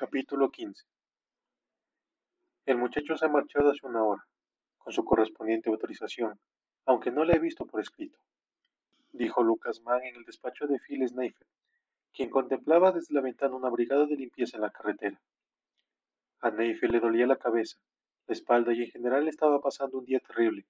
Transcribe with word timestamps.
Capítulo 0.00 0.48
15 0.48 0.84
El 2.66 2.78
muchacho 2.78 3.16
se 3.16 3.26
ha 3.26 3.28
marchado 3.28 3.72
hace 3.72 3.84
una 3.84 4.04
hora, 4.04 4.24
con 4.76 4.92
su 4.92 5.04
correspondiente 5.04 5.70
autorización, 5.70 6.38
aunque 6.86 7.10
no 7.10 7.24
le 7.24 7.34
he 7.34 7.40
visto 7.40 7.66
por 7.66 7.80
escrito, 7.80 8.16
dijo 9.10 9.42
Lucas 9.42 9.80
Mann 9.82 10.04
en 10.04 10.14
el 10.14 10.22
despacho 10.22 10.68
de 10.68 10.78
Phil 10.78 11.04
Sneifer, 11.08 11.48
quien 12.12 12.30
contemplaba 12.30 12.92
desde 12.92 13.12
la 13.12 13.22
ventana 13.22 13.56
una 13.56 13.70
brigada 13.70 14.06
de 14.06 14.14
limpieza 14.14 14.56
en 14.56 14.62
la 14.62 14.70
carretera. 14.70 15.20
A 16.42 16.52
Neifel 16.52 16.92
le 16.92 17.00
dolía 17.00 17.26
la 17.26 17.34
cabeza, 17.36 17.80
la 18.28 18.34
espalda 18.34 18.72
y 18.72 18.82
en 18.82 18.92
general 18.92 19.26
estaba 19.26 19.60
pasando 19.60 19.98
un 19.98 20.04
día 20.04 20.20
terrible, 20.20 20.64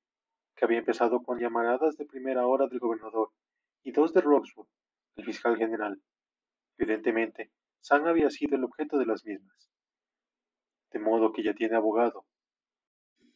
que 0.57 0.65
había 0.65 0.79
empezado 0.79 1.23
con 1.23 1.39
llamaradas 1.39 1.99
de 1.99 2.07
primera 2.07 2.47
hora 2.47 2.67
del 2.67 2.79
gobernador 2.79 3.29
y 3.83 3.93
dos 3.93 4.15
de 4.15 4.23
Roxwood, 4.23 4.69
el 5.17 5.25
fiscal 5.27 5.59
general. 5.59 6.01
Evidentemente, 6.79 7.51
Sam 7.81 8.07
había 8.07 8.31
sido 8.31 8.57
el 8.57 8.65
objeto 8.65 8.99
de 8.99 9.07
las 9.07 9.25
mismas. 9.25 9.71
De 10.93 10.99
modo 10.99 11.33
que 11.33 11.43
ya 11.43 11.55
tiene 11.55 11.77
abogado, 11.77 12.27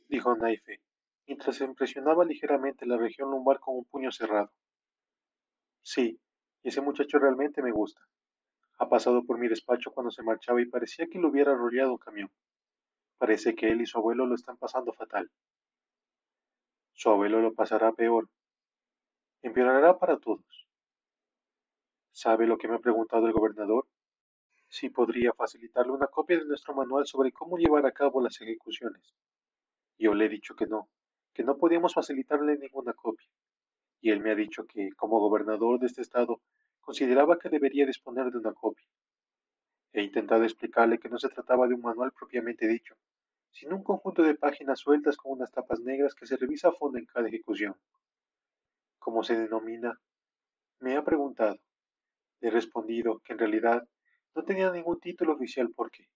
dijo 0.08 0.34
Naife, 0.36 0.80
mientras 1.26 1.56
se 1.56 1.64
impresionaba 1.64 2.24
ligeramente 2.24 2.86
la 2.86 2.96
región 2.96 3.30
lumbar 3.30 3.60
con 3.60 3.76
un 3.76 3.84
puño 3.84 4.10
cerrado. 4.10 4.50
Sí, 5.82 6.20
ese 6.62 6.80
muchacho 6.80 7.18
realmente 7.18 7.62
me 7.62 7.72
gusta. 7.72 8.00
Ha 8.78 8.88
pasado 8.88 9.24
por 9.24 9.38
mi 9.38 9.48
despacho 9.48 9.90
cuando 9.92 10.10
se 10.10 10.22
marchaba 10.22 10.60
y 10.60 10.66
parecía 10.66 11.06
que 11.06 11.18
lo 11.18 11.28
hubiera 11.28 11.52
arrollado 11.52 11.92
un 11.92 11.98
camión. 11.98 12.30
Parece 13.18 13.54
que 13.54 13.68
él 13.68 13.80
y 13.80 13.86
su 13.86 13.98
abuelo 13.98 14.26
lo 14.26 14.34
están 14.34 14.56
pasando 14.56 14.92
fatal. 14.92 15.30
Su 16.92 17.10
abuelo 17.10 17.40
lo 17.40 17.54
pasará 17.54 17.92
peor. 17.92 18.28
Empeorará 19.42 19.98
para 19.98 20.18
todos. 20.18 20.66
¿Sabe 22.12 22.46
lo 22.46 22.58
que 22.58 22.68
me 22.68 22.76
ha 22.76 22.80
preguntado 22.80 23.26
el 23.26 23.32
gobernador? 23.32 23.86
Si 24.72 24.88
podría 24.88 25.34
facilitarle 25.34 25.92
una 25.92 26.06
copia 26.06 26.38
de 26.38 26.46
nuestro 26.46 26.74
manual 26.74 27.06
sobre 27.06 27.30
cómo 27.30 27.58
llevar 27.58 27.84
a 27.84 27.92
cabo 27.92 28.22
las 28.22 28.40
ejecuciones. 28.40 29.02
Yo 29.98 30.14
le 30.14 30.24
he 30.24 30.28
dicho 30.30 30.56
que 30.56 30.66
no, 30.66 30.88
que 31.34 31.44
no 31.44 31.58
podíamos 31.58 31.92
facilitarle 31.92 32.56
ninguna 32.56 32.94
copia. 32.94 33.28
Y 34.00 34.12
él 34.12 34.20
me 34.20 34.30
ha 34.30 34.34
dicho 34.34 34.64
que, 34.66 34.88
como 34.96 35.20
gobernador 35.20 35.78
de 35.78 35.88
este 35.88 36.00
estado, 36.00 36.40
consideraba 36.80 37.38
que 37.38 37.50
debería 37.50 37.84
disponer 37.84 38.30
de 38.30 38.38
una 38.38 38.54
copia. 38.54 38.86
He 39.92 40.02
intentado 40.04 40.42
explicarle 40.44 40.98
que 40.98 41.10
no 41.10 41.18
se 41.18 41.28
trataba 41.28 41.68
de 41.68 41.74
un 41.74 41.82
manual 41.82 42.12
propiamente 42.12 42.66
dicho, 42.66 42.94
sino 43.50 43.76
un 43.76 43.84
conjunto 43.84 44.22
de 44.22 44.36
páginas 44.36 44.80
sueltas 44.80 45.18
con 45.18 45.32
unas 45.32 45.52
tapas 45.52 45.80
negras 45.80 46.14
que 46.14 46.24
se 46.24 46.38
revisa 46.38 46.68
a 46.68 46.72
fondo 46.72 46.96
en 46.96 47.04
cada 47.04 47.28
ejecución. 47.28 47.76
¿Cómo 48.98 49.22
se 49.22 49.36
denomina? 49.36 50.00
Me 50.80 50.96
ha 50.96 51.04
preguntado. 51.04 51.58
Le 52.40 52.48
he 52.48 52.50
respondido 52.50 53.18
que 53.18 53.34
en 53.34 53.38
realidad 53.38 53.86
no 54.34 54.44
tenía 54.44 54.70
ningún 54.70 55.00
título 55.00 55.34
oficial 55.34 55.72
porque, 55.74 56.08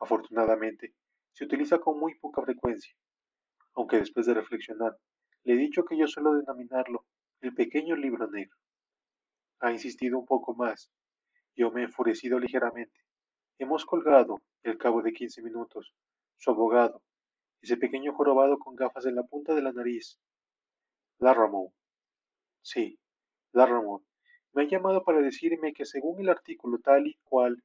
afortunadamente, 0.00 0.94
se 1.32 1.44
utiliza 1.44 1.78
con 1.78 1.98
muy 1.98 2.14
poca 2.16 2.42
frecuencia, 2.42 2.94
aunque 3.74 3.98
después 3.98 4.26
de 4.26 4.34
reflexionar, 4.34 4.96
le 5.44 5.54
he 5.54 5.56
dicho 5.56 5.84
que 5.84 5.96
yo 5.96 6.06
suelo 6.06 6.34
denominarlo 6.34 7.04
el 7.40 7.54
pequeño 7.54 7.96
libro 7.96 8.28
negro. 8.28 8.56
Ha 9.60 9.72
insistido 9.72 10.18
un 10.18 10.26
poco 10.26 10.54
más. 10.54 10.90
Yo 11.54 11.70
me 11.70 11.82
he 11.82 11.84
enfurecido 11.84 12.38
ligeramente. 12.38 13.00
Hemos 13.58 13.84
colgado, 13.84 14.40
al 14.64 14.78
cabo 14.78 15.02
de 15.02 15.12
quince 15.12 15.42
minutos, 15.42 15.94
su 16.36 16.50
abogado, 16.50 17.02
ese 17.60 17.76
pequeño 17.76 18.14
jorobado 18.14 18.58
con 18.58 18.76
gafas 18.76 19.06
en 19.06 19.16
la 19.16 19.24
punta 19.24 19.54
de 19.54 19.62
la 19.62 19.72
nariz. 19.72 20.18
Larramore. 21.18 21.72
Sí, 22.62 22.98
Larramore. 23.52 24.07
Me 24.58 24.64
ha 24.64 24.66
llamado 24.66 25.04
para 25.04 25.20
decirme 25.20 25.72
que 25.72 25.86
según 25.86 26.18
el 26.18 26.28
artículo 26.28 26.80
tal 26.80 27.06
y 27.06 27.14
cual, 27.22 27.62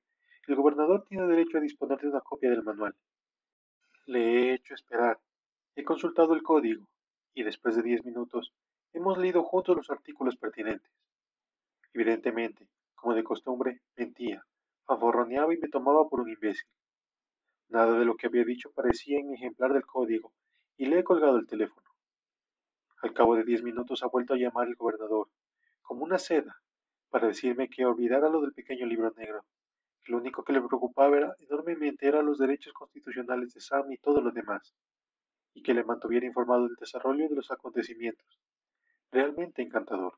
el 0.47 0.55
gobernador 0.55 1.03
tiene 1.09 1.25
derecho 1.25 1.57
a 1.57 1.61
disponer 1.61 1.99
de 1.99 2.07
una 2.07 2.21
copia 2.21 2.51
del 2.51 2.61
manual. 2.61 2.95
Le 4.05 4.19
he 4.19 4.53
hecho 4.53 4.75
esperar. 4.75 5.19
He 5.75 5.83
consultado 5.83 6.35
el 6.35 6.43
código, 6.43 6.87
y 7.33 7.41
después 7.41 7.75
de 7.75 7.81
diez 7.81 8.05
minutos, 8.05 8.53
hemos 8.91 9.17
leído 9.17 9.41
juntos 9.41 9.75
los 9.75 9.89
artículos 9.89 10.35
pertinentes. 10.35 10.91
Evidentemente, 11.95 12.67
como 12.93 13.15
de 13.15 13.23
costumbre, 13.23 13.81
mentía, 13.97 14.45
fanfarroneaba 14.85 15.51
y 15.51 15.57
me 15.57 15.69
tomaba 15.69 16.07
por 16.07 16.19
un 16.19 16.29
imbécil. 16.29 16.69
Nada 17.69 17.97
de 17.97 18.05
lo 18.05 18.17
que 18.17 18.27
había 18.27 18.45
dicho 18.45 18.71
parecía 18.71 19.17
en 19.17 19.33
ejemplar 19.33 19.73
del 19.73 19.87
código, 19.87 20.31
y 20.77 20.85
le 20.85 20.99
he 20.99 21.03
colgado 21.03 21.37
el 21.37 21.47
teléfono. 21.47 21.89
Al 23.01 23.13
cabo 23.13 23.35
de 23.35 23.45
diez 23.45 23.63
minutos 23.63 24.03
ha 24.03 24.07
vuelto 24.09 24.35
a 24.35 24.37
llamar 24.37 24.67
el 24.67 24.75
gobernador, 24.75 25.27
como 25.81 26.03
una 26.03 26.19
seda, 26.19 26.62
para 27.13 27.27
decirme 27.27 27.69
que 27.69 27.85
olvidara 27.85 28.27
lo 28.27 28.41
del 28.41 28.53
pequeño 28.53 28.87
libro 28.87 29.13
negro. 29.15 29.45
Que 30.03 30.13
lo 30.13 30.17
único 30.17 30.43
que 30.43 30.51
le 30.51 30.63
preocupaba 30.63 31.15
era, 31.15 31.35
enormemente 31.41 32.07
eran 32.07 32.25
los 32.25 32.39
derechos 32.39 32.73
constitucionales 32.73 33.53
de 33.53 33.61
Sam 33.61 33.91
y 33.91 33.97
todo 33.99 34.19
lo 34.19 34.31
demás, 34.31 34.73
y 35.53 35.61
que 35.61 35.75
le 35.75 35.83
mantuviera 35.83 36.25
informado 36.25 36.63
del 36.63 36.75
desarrollo 36.75 37.29
de 37.29 37.35
los 37.35 37.51
acontecimientos. 37.51 38.39
Realmente 39.11 39.61
encantador. 39.61 40.17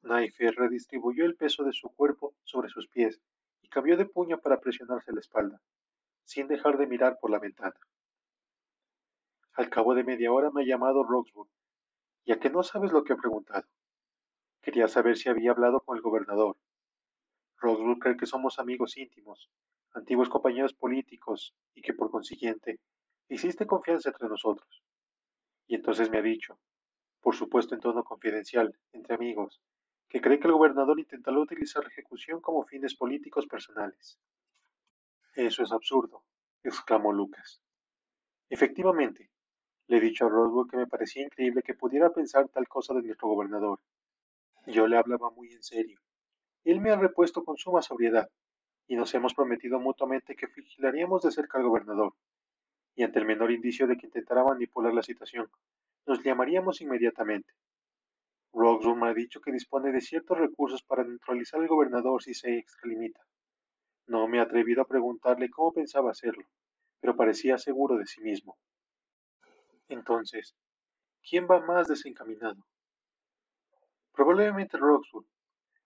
Naife 0.00 0.50
redistribuyó 0.52 1.26
el 1.26 1.36
peso 1.36 1.64
de 1.64 1.74
su 1.74 1.90
cuerpo 1.90 2.34
sobre 2.42 2.70
sus 2.70 2.88
pies 2.88 3.20
y 3.60 3.68
cambió 3.68 3.98
de 3.98 4.06
puño 4.06 4.38
para 4.38 4.58
presionarse 4.58 5.12
la 5.12 5.20
espalda, 5.20 5.60
sin 6.24 6.48
dejar 6.48 6.78
de 6.78 6.86
mirar 6.86 7.18
por 7.20 7.30
la 7.30 7.38
ventana. 7.38 7.76
Al 9.52 9.68
cabo 9.68 9.94
de 9.94 10.02
media 10.02 10.32
hora 10.32 10.50
me 10.50 10.62
ha 10.62 10.66
llamado 10.66 11.04
Roxburgh, 11.04 11.50
ya 12.24 12.40
que 12.40 12.48
no 12.48 12.62
sabes 12.62 12.90
lo 12.90 13.04
que 13.04 13.12
ha 13.12 13.16
preguntado. 13.16 13.66
Quería 14.64 14.88
saber 14.88 15.18
si 15.18 15.28
había 15.28 15.50
hablado 15.50 15.80
con 15.80 15.94
el 15.94 16.02
gobernador. 16.02 16.56
Roxburgh 17.58 17.98
cree 17.98 18.16
que 18.16 18.24
somos 18.24 18.58
amigos 18.58 18.96
íntimos, 18.96 19.50
antiguos 19.92 20.30
compañeros 20.30 20.72
políticos, 20.72 21.54
y 21.74 21.82
que 21.82 21.92
por 21.92 22.10
consiguiente 22.10 22.80
existe 23.28 23.66
confianza 23.66 24.08
entre 24.08 24.26
nosotros. 24.26 24.82
Y 25.66 25.74
entonces 25.74 26.08
me 26.08 26.16
ha 26.16 26.22
dicho, 26.22 26.58
por 27.20 27.36
supuesto 27.36 27.74
en 27.74 27.82
tono 27.82 28.04
confidencial, 28.04 28.74
entre 28.92 29.16
amigos, 29.16 29.60
que 30.08 30.22
cree 30.22 30.40
que 30.40 30.46
el 30.46 30.54
gobernador 30.54 30.98
intentará 30.98 31.38
utilizar 31.38 31.82
la 31.82 31.90
ejecución 31.90 32.40
como 32.40 32.64
fines 32.64 32.96
políticos 32.96 33.46
personales. 33.46 34.18
Eso 35.34 35.62
es 35.62 35.72
absurdo, 35.72 36.24
exclamó 36.62 37.12
Lucas. 37.12 37.60
Efectivamente, 38.48 39.30
le 39.88 39.98
he 39.98 40.00
dicho 40.00 40.24
a 40.24 40.30
Roswell 40.30 40.70
que 40.70 40.78
me 40.78 40.86
parecía 40.86 41.22
increíble 41.22 41.62
que 41.62 41.74
pudiera 41.74 42.08
pensar 42.08 42.48
tal 42.48 42.66
cosa 42.66 42.94
de 42.94 43.02
nuestro 43.02 43.28
gobernador. 43.28 43.78
Yo 44.66 44.86
le 44.86 44.96
hablaba 44.96 45.30
muy 45.30 45.52
en 45.52 45.62
serio. 45.62 46.00
Él 46.64 46.80
me 46.80 46.90
ha 46.90 46.96
repuesto 46.96 47.44
con 47.44 47.58
suma 47.58 47.82
sobriedad, 47.82 48.30
y 48.86 48.96
nos 48.96 49.12
hemos 49.14 49.34
prometido 49.34 49.78
mutuamente 49.78 50.34
que 50.34 50.46
vigilaríamos 50.46 51.22
de 51.22 51.32
cerca 51.32 51.58
al 51.58 51.64
gobernador, 51.64 52.14
y 52.94 53.02
ante 53.02 53.18
el 53.18 53.26
menor 53.26 53.50
indicio 53.50 53.86
de 53.86 53.96
que 53.96 54.06
intentara 54.06 54.42
manipular 54.42 54.94
la 54.94 55.02
situación, 55.02 55.50
nos 56.06 56.22
llamaríamos 56.22 56.80
inmediatamente. 56.80 57.52
Roxburgh 58.54 58.96
me 58.96 59.08
ha 59.08 59.14
dicho 59.14 59.40
que 59.40 59.52
dispone 59.52 59.92
de 59.92 60.00
ciertos 60.00 60.38
recursos 60.38 60.82
para 60.82 61.04
neutralizar 61.04 61.60
al 61.60 61.68
gobernador 61.68 62.22
si 62.22 62.32
se 62.32 62.56
extralimita. 62.56 63.20
No 64.06 64.28
me 64.28 64.38
he 64.38 64.40
atrevido 64.40 64.82
a 64.82 64.86
preguntarle 64.86 65.50
cómo 65.50 65.72
pensaba 65.72 66.10
hacerlo, 66.10 66.44
pero 67.00 67.16
parecía 67.16 67.58
seguro 67.58 67.96
de 67.96 68.06
sí 68.06 68.22
mismo. 68.22 68.56
Entonces, 69.88 70.54
¿quién 71.28 71.46
va 71.50 71.60
más 71.60 71.88
desencaminado? 71.88 72.64
Probablemente 74.14 74.76
Roxburgh, 74.76 75.26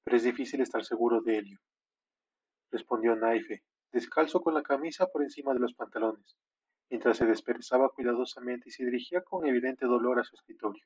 pero 0.04 0.16
es 0.16 0.22
difícil 0.22 0.60
estar 0.60 0.84
seguro 0.84 1.22
de 1.22 1.38
ello. 1.38 1.58
Respondió 2.70 3.16
Naife, 3.16 3.64
descalzo 3.90 4.42
con 4.42 4.52
la 4.52 4.62
camisa 4.62 5.06
por 5.06 5.22
encima 5.22 5.54
de 5.54 5.60
los 5.60 5.72
pantalones, 5.72 6.36
mientras 6.90 7.16
se 7.16 7.24
desperezaba 7.24 7.88
cuidadosamente 7.88 8.68
y 8.68 8.72
se 8.72 8.84
dirigía 8.84 9.22
con 9.22 9.46
evidente 9.46 9.86
dolor 9.86 10.20
a 10.20 10.24
su 10.24 10.36
escritorio. 10.36 10.84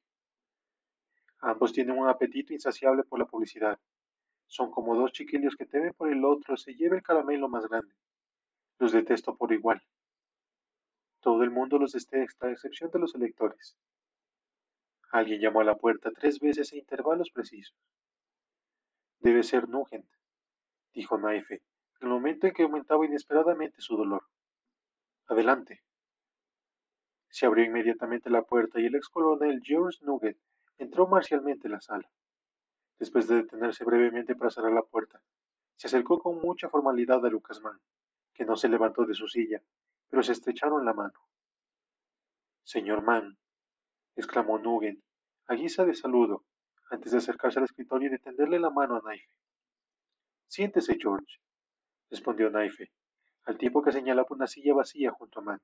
Ambos 1.41 1.73
tienen 1.73 1.99
un 1.99 2.09
apetito 2.09 2.53
insaciable 2.53 3.03
por 3.03 3.19
la 3.19 3.27
publicidad. 3.27 3.77
Son 4.47 4.71
como 4.71 4.95
dos 4.95 5.11
chiquillos 5.11 5.57
que 5.57 5.67
temen 5.67 5.93
por 5.95 6.13
el 6.13 6.25
otro 6.25 6.57
se 6.57 6.75
lleve 6.75 6.99
el 6.99 7.03
caramelo 7.03 7.49
más 7.49 7.67
grande. 7.67 7.93
Los 8.79 8.93
detesto 8.93 9.37
por 9.37 9.53
igual. 9.53 9.83
Todo 11.21 11.43
el 11.43 11.51
mundo 11.51 11.79
los 11.79 11.93
detesta, 11.93 12.47
a 12.47 12.53
excepción 12.53 12.93
de 12.93 13.01
los 13.01 13.17
electores. 13.17 13.77
Alguien 15.13 15.41
llamó 15.41 15.61
a 15.61 15.65
la 15.65 15.77
puerta 15.77 16.11
tres 16.11 16.41
veces 16.41 16.73
a 16.73 16.77
intervalos 16.77 17.31
precisos. 17.31 17.77
Debe 19.21 19.45
ser 19.45 19.69
Nugent, 19.69 20.09
dijo 20.93 21.17
Naife, 21.19 21.63
en 22.01 22.09
el 22.09 22.09
momento 22.09 22.47
en 22.47 22.55
que 22.55 22.65
aumentaba 22.65 23.07
inesperadamente 23.07 23.81
su 23.81 23.97
dolor. 23.97 24.27
Adelante. 25.27 25.85
Se 27.29 27.47
abrió 27.47 27.65
inmediatamente 27.65 28.29
la 28.29 28.43
puerta 28.43 28.81
y 28.81 28.87
el 28.87 28.97
ex 28.97 29.09
coronel 29.09 29.61
George 29.63 29.99
Nugent 30.03 30.39
Entró 30.83 31.07
marcialmente 31.07 31.69
en 31.69 31.73
la 31.73 31.81
sala. 31.81 32.11
Después 32.99 33.29
de 33.29 33.37
detenerse 33.37 33.85
brevemente 33.85 34.35
para 34.35 34.51
cerrar 34.51 34.73
la 34.73 34.83
puerta, 34.83 35.23
se 35.77 35.87
acercó 35.87 36.19
con 36.19 36.41
mucha 36.41 36.69
formalidad 36.69 37.25
a 37.25 37.29
Lucas 37.29 37.61
Mann, 37.61 37.81
que 38.35 38.45
no 38.45 38.57
se 38.57 38.69
levantó 38.69 39.05
de 39.05 39.15
su 39.15 39.29
silla, 39.29 39.63
pero 40.09 40.25
se 40.25 40.33
estrecharon 40.33 40.85
la 40.85 40.93
mano. 40.93 41.15
Señor 42.65 43.03
Mann, 43.03 43.39
exclamó 44.17 44.59
Nugent, 44.59 45.01
a 45.47 45.55
guisa 45.55 45.85
de 45.85 45.95
saludo, 45.95 46.45
antes 46.91 47.13
de 47.13 47.19
acercarse 47.19 47.59
al 47.59 47.65
escritorio 47.65 48.09
y 48.09 48.13
de 48.13 48.19
tenderle 48.19 48.59
la 48.59 48.71
mano 48.71 48.97
a 48.97 49.01
Knife. 49.01 49.29
Siéntese, 50.47 50.99
George, 51.01 51.41
respondió 52.11 52.51
Naife, 52.51 52.91
al 53.45 53.57
tiempo 53.57 53.83
que 53.83 53.93
señalaba 53.93 54.29
una 54.31 54.47
silla 54.47 54.75
vacía 54.75 55.11
junto 55.11 55.41
a 55.41 55.43
Man. 55.43 55.61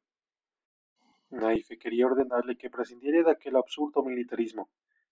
Naife 1.30 1.78
quería 1.78 2.06
ordenarle 2.06 2.56
que 2.56 2.70
prescindiera 2.70 3.22
de 3.22 3.32
aquel 3.32 3.56
absurdo 3.56 4.02
militarismo, 4.02 4.70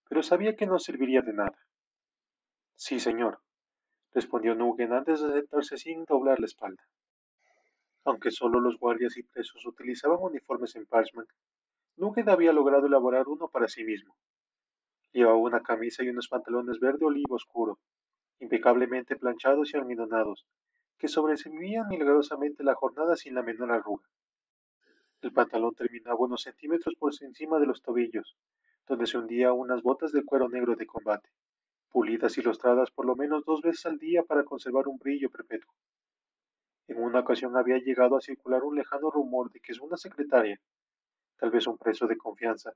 pero 0.08 0.22
sabía 0.22 0.56
que 0.56 0.66
no 0.66 0.78
serviría 0.78 1.20
de 1.20 1.34
nada. 1.34 1.58
Sí, 2.74 3.00
señor, 3.00 3.40
respondió 4.12 4.54
Nugent 4.54 4.92
antes 4.92 5.20
de 5.20 5.32
sentarse 5.32 5.76
sin 5.76 6.04
doblar 6.04 6.40
la 6.40 6.46
espalda. 6.46 6.82
Aunque 8.04 8.30
solo 8.30 8.60
los 8.60 8.78
guardias 8.78 9.16
y 9.18 9.22
presos 9.24 9.66
utilizaban 9.66 10.18
uniformes 10.20 10.74
en 10.76 10.86
Parchman, 10.86 11.26
Nugent 11.98 12.28
había 12.28 12.52
logrado 12.52 12.87
elaborar 12.87 13.26
uno 13.26 13.48
para 13.48 13.69
sí 13.69 13.82
mismo. 13.82 14.14
Llevaba 15.12 15.38
una 15.38 15.62
camisa 15.62 16.04
y 16.04 16.10
unos 16.10 16.28
pantalones 16.28 16.78
verde 16.78 17.06
olivo 17.06 17.37
oscuro, 17.37 17.78
impecablemente 18.38 19.16
planchados 19.16 19.72
y 19.72 19.78
almidonados, 19.78 20.46
que 20.98 21.08
sobrevivían 21.08 21.88
milagrosamente 21.88 22.64
la 22.64 22.75
jornada 22.75 23.16
sin 23.16 23.34
la 23.34 23.43
menor 23.43 23.72
arruga. 23.72 24.04
El 25.22 25.32
pantalón 25.32 25.75
terminaba 25.75 26.16
unos 26.19 26.43
centímetros 26.43 26.94
por 26.98 27.12
encima 27.19 27.58
de 27.58 27.66
los 27.66 27.81
tobillos, 27.81 28.37
donde 28.87 29.06
se 29.06 29.16
hundía 29.16 29.54
unas 29.54 29.82
botas 29.82 30.12
de 30.12 30.22
cuero 30.22 30.50
negro 30.50 30.76
de 30.76 30.87
combate, 30.87 31.31
pulidas 31.88 32.37
y 32.37 32.42
lustradas 32.42 32.90
por 32.90 33.06
lo 33.06 33.16
menos 33.16 33.42
dos 33.46 33.62
veces 33.62 33.87
al 33.87 33.99
día 33.99 34.22
para 34.22 34.44
conservar 34.44 34.87
un 34.87 34.99
brillo 34.99 35.31
perpetuo. 35.31 35.72
En 36.88 37.02
una 37.02 37.20
ocasión 37.20 37.56
había 37.56 37.78
llegado 37.78 38.19
a 38.19 38.20
circular 38.20 38.64
un 38.64 38.76
lejano 38.76 39.10
rumor 39.10 39.50
de 39.50 39.60
que 39.60 39.72
una 39.81 39.96
secretaria, 39.96 40.60
tal 41.38 41.50
vez 41.50 41.66
un 41.66 41.78
preso 41.78 42.06
de 42.06 42.16
confianza, 42.16 42.72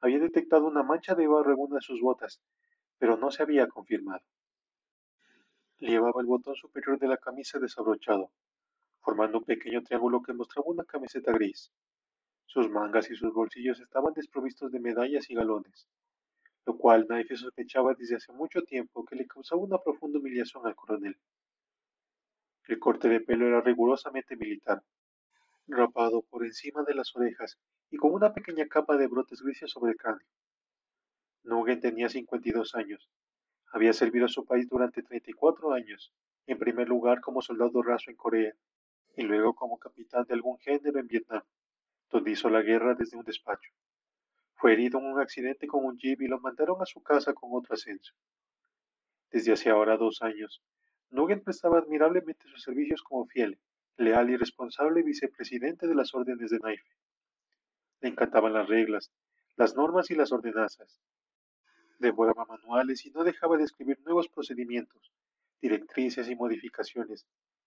había 0.00 0.18
detectado 0.18 0.66
una 0.66 0.82
mancha 0.82 1.14
de 1.14 1.26
barro 1.26 1.52
en 1.52 1.60
una 1.60 1.76
de 1.76 1.82
sus 1.82 2.00
botas, 2.00 2.40
pero 2.98 3.16
no 3.16 3.30
se 3.30 3.42
había 3.42 3.66
confirmado. 3.68 4.22
Llevaba 5.78 6.20
el 6.20 6.26
botón 6.26 6.54
superior 6.54 6.98
de 6.98 7.08
la 7.08 7.16
camisa 7.16 7.58
desabrochado, 7.58 8.30
formando 9.00 9.38
un 9.38 9.44
pequeño 9.44 9.82
triángulo 9.82 10.22
que 10.22 10.32
mostraba 10.32 10.68
una 10.68 10.84
camiseta 10.84 11.32
gris. 11.32 11.72
Sus 12.46 12.68
mangas 12.68 13.10
y 13.10 13.16
sus 13.16 13.32
bolsillos 13.32 13.80
estaban 13.80 14.12
desprovistos 14.12 14.72
de 14.72 14.80
medallas 14.80 15.30
y 15.30 15.34
galones, 15.34 15.86
lo 16.66 16.76
cual 16.76 17.06
Knife 17.06 17.36
sospechaba 17.36 17.94
desde 17.94 18.16
hace 18.16 18.32
mucho 18.32 18.62
tiempo 18.62 19.04
que 19.04 19.16
le 19.16 19.26
causaba 19.26 19.62
una 19.62 19.78
profunda 19.78 20.18
humillación 20.18 20.66
al 20.66 20.74
coronel. 20.74 21.16
El 22.66 22.78
corte 22.78 23.08
de 23.08 23.20
pelo 23.20 23.46
era 23.46 23.60
rigurosamente 23.60 24.36
militar, 24.36 24.82
rapado 25.66 26.22
por 26.22 26.44
encima 26.44 26.82
de 26.82 26.94
las 26.94 27.14
orejas 27.16 27.58
y 27.90 27.96
con 27.96 28.12
una 28.12 28.32
pequeña 28.32 28.66
capa 28.66 28.96
de 28.96 29.06
brotes 29.06 29.42
grises 29.42 29.70
sobre 29.70 29.92
el 29.92 29.98
cráneo. 29.98 30.26
Nugent 31.42 31.82
tenía 31.82 32.08
52 32.08 32.74
años 32.74 33.08
había 33.72 33.92
servido 33.92 34.26
a 34.26 34.28
su 34.28 34.44
país 34.44 34.68
durante 34.68 35.02
34 35.02 35.72
años, 35.72 36.12
en 36.46 36.58
primer 36.58 36.88
lugar 36.88 37.20
como 37.20 37.40
soldado 37.40 37.82
raso 37.82 38.10
en 38.10 38.16
Corea, 38.16 38.52
y 39.16 39.22
luego 39.22 39.54
como 39.54 39.78
capitán 39.78 40.24
de 40.24 40.34
algún 40.34 40.58
género 40.58 40.98
en 40.98 41.06
Vietnam, 41.06 41.42
donde 42.10 42.32
hizo 42.32 42.50
la 42.50 42.62
guerra 42.62 42.94
desde 42.94 43.16
un 43.16 43.24
despacho. 43.24 43.70
Fue 44.54 44.72
herido 44.72 44.98
en 44.98 45.06
un 45.06 45.20
accidente 45.20 45.68
con 45.68 45.84
un 45.84 45.96
jeep 45.98 46.20
y 46.20 46.26
lo 46.26 46.40
mandaron 46.40 46.82
a 46.82 46.86
su 46.86 47.00
casa 47.02 47.32
con 47.32 47.50
otro 47.52 47.74
ascenso. 47.74 48.12
Desde 49.30 49.52
hace 49.52 49.70
ahora 49.70 49.96
dos 49.96 50.20
años, 50.22 50.62
Nugent 51.10 51.44
prestaba 51.44 51.78
admirablemente 51.78 52.48
sus 52.48 52.62
servicios 52.62 53.02
como 53.02 53.26
fiel, 53.26 53.60
leal 53.96 54.30
y 54.30 54.36
responsable 54.36 55.02
vicepresidente 55.02 55.86
de 55.86 55.94
las 55.94 56.12
órdenes 56.14 56.50
de 56.50 56.58
Naife. 56.58 56.99
Le 58.00 58.08
encantaban 58.08 58.52
las 58.52 58.68
reglas, 58.68 59.10
las 59.56 59.76
normas 59.76 60.10
y 60.10 60.14
las 60.14 60.32
ordenanzas, 60.32 61.00
devoraba 61.98 62.46
manuales 62.46 63.04
y 63.04 63.10
no 63.10 63.24
dejaba 63.24 63.56
de 63.58 63.64
escribir 63.64 64.00
nuevos 64.04 64.28
procedimientos, 64.28 65.12
directrices 65.60 66.28
y 66.28 66.34
modificaciones 66.34 67.26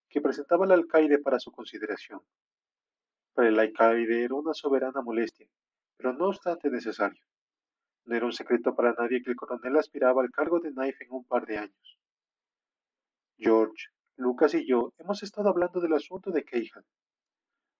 que 0.09 0.21
presentaba 0.21 0.65
el 0.65 0.71
alcaide 0.71 1.19
para 1.19 1.39
su 1.39 1.51
consideración. 1.51 2.21
Para 3.33 3.49
el 3.49 3.59
alcaide 3.59 4.23
era 4.23 4.35
una 4.35 4.53
soberana 4.53 5.01
molestia, 5.01 5.47
pero 5.97 6.13
no 6.13 6.27
obstante 6.27 6.69
necesario. 6.69 7.23
No 8.05 8.15
era 8.15 8.25
un 8.25 8.33
secreto 8.33 8.75
para 8.75 8.93
nadie 8.93 9.21
que 9.21 9.31
el 9.31 9.35
coronel 9.35 9.77
aspiraba 9.77 10.21
al 10.21 10.31
cargo 10.31 10.59
de 10.59 10.71
Knife 10.71 11.05
en 11.05 11.11
un 11.11 11.25
par 11.25 11.45
de 11.45 11.57
años. 11.57 11.99
George, 13.37 13.87
Lucas 14.17 14.53
y 14.53 14.65
yo 14.67 14.93
hemos 14.97 15.23
estado 15.23 15.49
hablando 15.49 15.79
del 15.79 15.93
asunto 15.93 16.31
de 16.31 16.43
Keihan. 16.43 16.83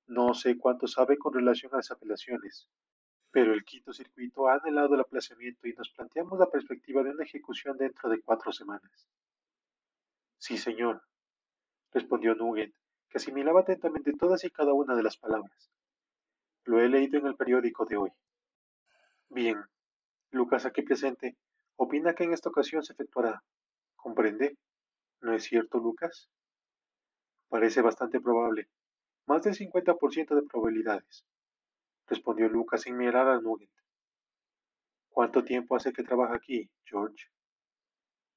No 0.08 0.34
sé 0.34 0.58
cuánto 0.58 0.88
sabe 0.88 1.18
con 1.18 1.34
relación 1.34 1.74
a 1.74 1.78
las 1.78 1.92
apelaciones, 1.92 2.68
pero 3.32 3.54
el 3.54 3.64
quinto 3.64 3.94
circuito 3.94 4.48
ha 4.48 4.56
anhelado 4.56 4.96
el 4.96 5.02
aplazamiento 5.02 5.68
y 5.68 5.74
nos 5.74 5.90
planteamos 5.90 6.38
la 6.38 6.50
perspectiva 6.50 7.04
de 7.04 7.12
una 7.12 7.24
ejecución 7.24 7.78
dentro 7.78 8.10
de 8.10 8.22
cuatro 8.22 8.52
semanas. 8.52 9.08
Sí, 10.38 10.58
señor, 10.58 11.02
respondió 11.92 12.36
Nugent, 12.36 12.76
que 13.10 13.18
asimilaba 13.18 13.62
atentamente 13.62 14.14
todas 14.14 14.44
y 14.44 14.52
cada 14.52 14.74
una 14.74 14.96
de 14.96 15.04
las 15.04 15.18
palabras. 15.18 15.72
Lo 16.66 16.82
he 16.82 16.90
leído 16.90 17.18
en 17.20 17.28
el 17.28 17.36
periódico 17.36 17.86
de 17.86 17.98
hoy. 17.98 18.12
Bien, 19.30 19.64
Lucas 20.32 20.66
aquí 20.66 20.82
presente 20.82 21.38
opina 21.76 22.14
que 22.14 22.24
en 22.24 22.34
esta 22.34 22.50
ocasión 22.50 22.84
se 22.84 22.94
efectuará. 22.94 23.44
¿Comprende? 23.96 24.58
¿No 25.22 25.34
es 25.34 25.44
cierto, 25.44 25.80
Lucas? 25.80 26.30
Parece 27.50 27.82
bastante 27.82 28.20
probable. 28.20 28.70
Más 29.26 29.42
del 29.44 29.56
50% 29.56 30.36
de 30.36 30.44
probabilidades 30.44 31.26
respondió 32.08 32.50
Lucas 32.50 32.82
sin 32.82 32.98
mirar 32.98 33.28
a 33.28 33.40
Nugent. 33.40 33.72
¿Cuánto 35.10 35.44
tiempo 35.44 35.76
hace 35.76 35.94
que 35.94 36.04
trabaja 36.04 36.36
aquí, 36.36 36.70
George? 36.86 37.28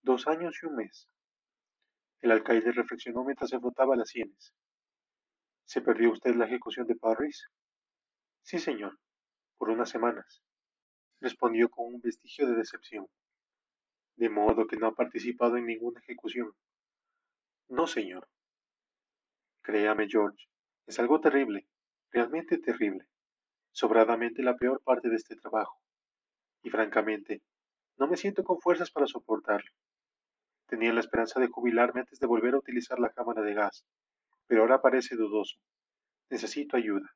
Dos 0.03 0.29
años 0.29 0.56
y 0.62 0.67
un 0.67 0.77
mes. 0.77 1.09
El 2.21 2.31
alcaide 2.31 2.71
reflexionó 2.71 3.25
mientras 3.25 3.50
se 3.50 3.59
frotaba 3.59 3.97
las 3.97 4.11
sienes. 4.11 4.55
¿Se 5.65 5.81
perdió 5.81 6.12
usted 6.12 6.37
la 6.37 6.47
ejecución 6.47 6.87
de 6.87 6.94
Parris? 6.94 7.49
Sí, 8.43 8.59
señor, 8.59 8.97
por 9.59 9.71
unas 9.71 9.91
semanas, 9.91 10.43
respondió 11.21 11.69
con 11.69 11.94
un 11.94 12.00
vestigio 12.00 12.47
de 12.47 12.55
decepción. 12.55 13.09
De 14.15 14.29
modo 14.31 14.67
que 14.67 14.77
no 14.77 14.87
ha 14.87 14.94
participado 14.94 15.56
en 15.56 15.67
ninguna 15.67 16.00
ejecución. 16.00 16.53
No, 17.69 17.87
señor. 17.87 18.29
Créame, 19.62 20.06
George, 20.09 20.47
es 20.87 20.99
algo 20.99 21.21
terrible, 21.21 21.67
realmente 22.11 22.59
terrible 22.59 23.06
sobradamente 23.77 24.43
la 24.43 24.56
peor 24.56 24.81
parte 24.83 25.11
de 25.11 25.17
este 25.17 25.37
trabajo, 25.37 25.79
y 26.62 26.71
francamente, 26.71 27.43
no 27.99 28.06
me 28.06 28.17
siento 28.17 28.43
con 28.43 28.59
fuerzas 28.59 28.91
para 28.91 29.06
soportarlo. 29.06 29.71
Tenía 30.67 30.94
la 30.94 31.00
esperanza 31.00 31.41
de 31.41 31.49
jubilarme 31.49 32.00
antes 32.00 32.19
de 32.19 32.27
volver 32.27 32.55
a 32.55 32.59
utilizar 32.59 32.99
la 32.99 33.11
cámara 33.11 33.43
de 33.43 33.53
gas, 33.53 33.85
pero 34.47 34.62
ahora 34.62 34.81
parece 34.81 35.15
dudoso. 35.15 35.59
Necesito 36.31 36.79
ayuda. 36.79 37.15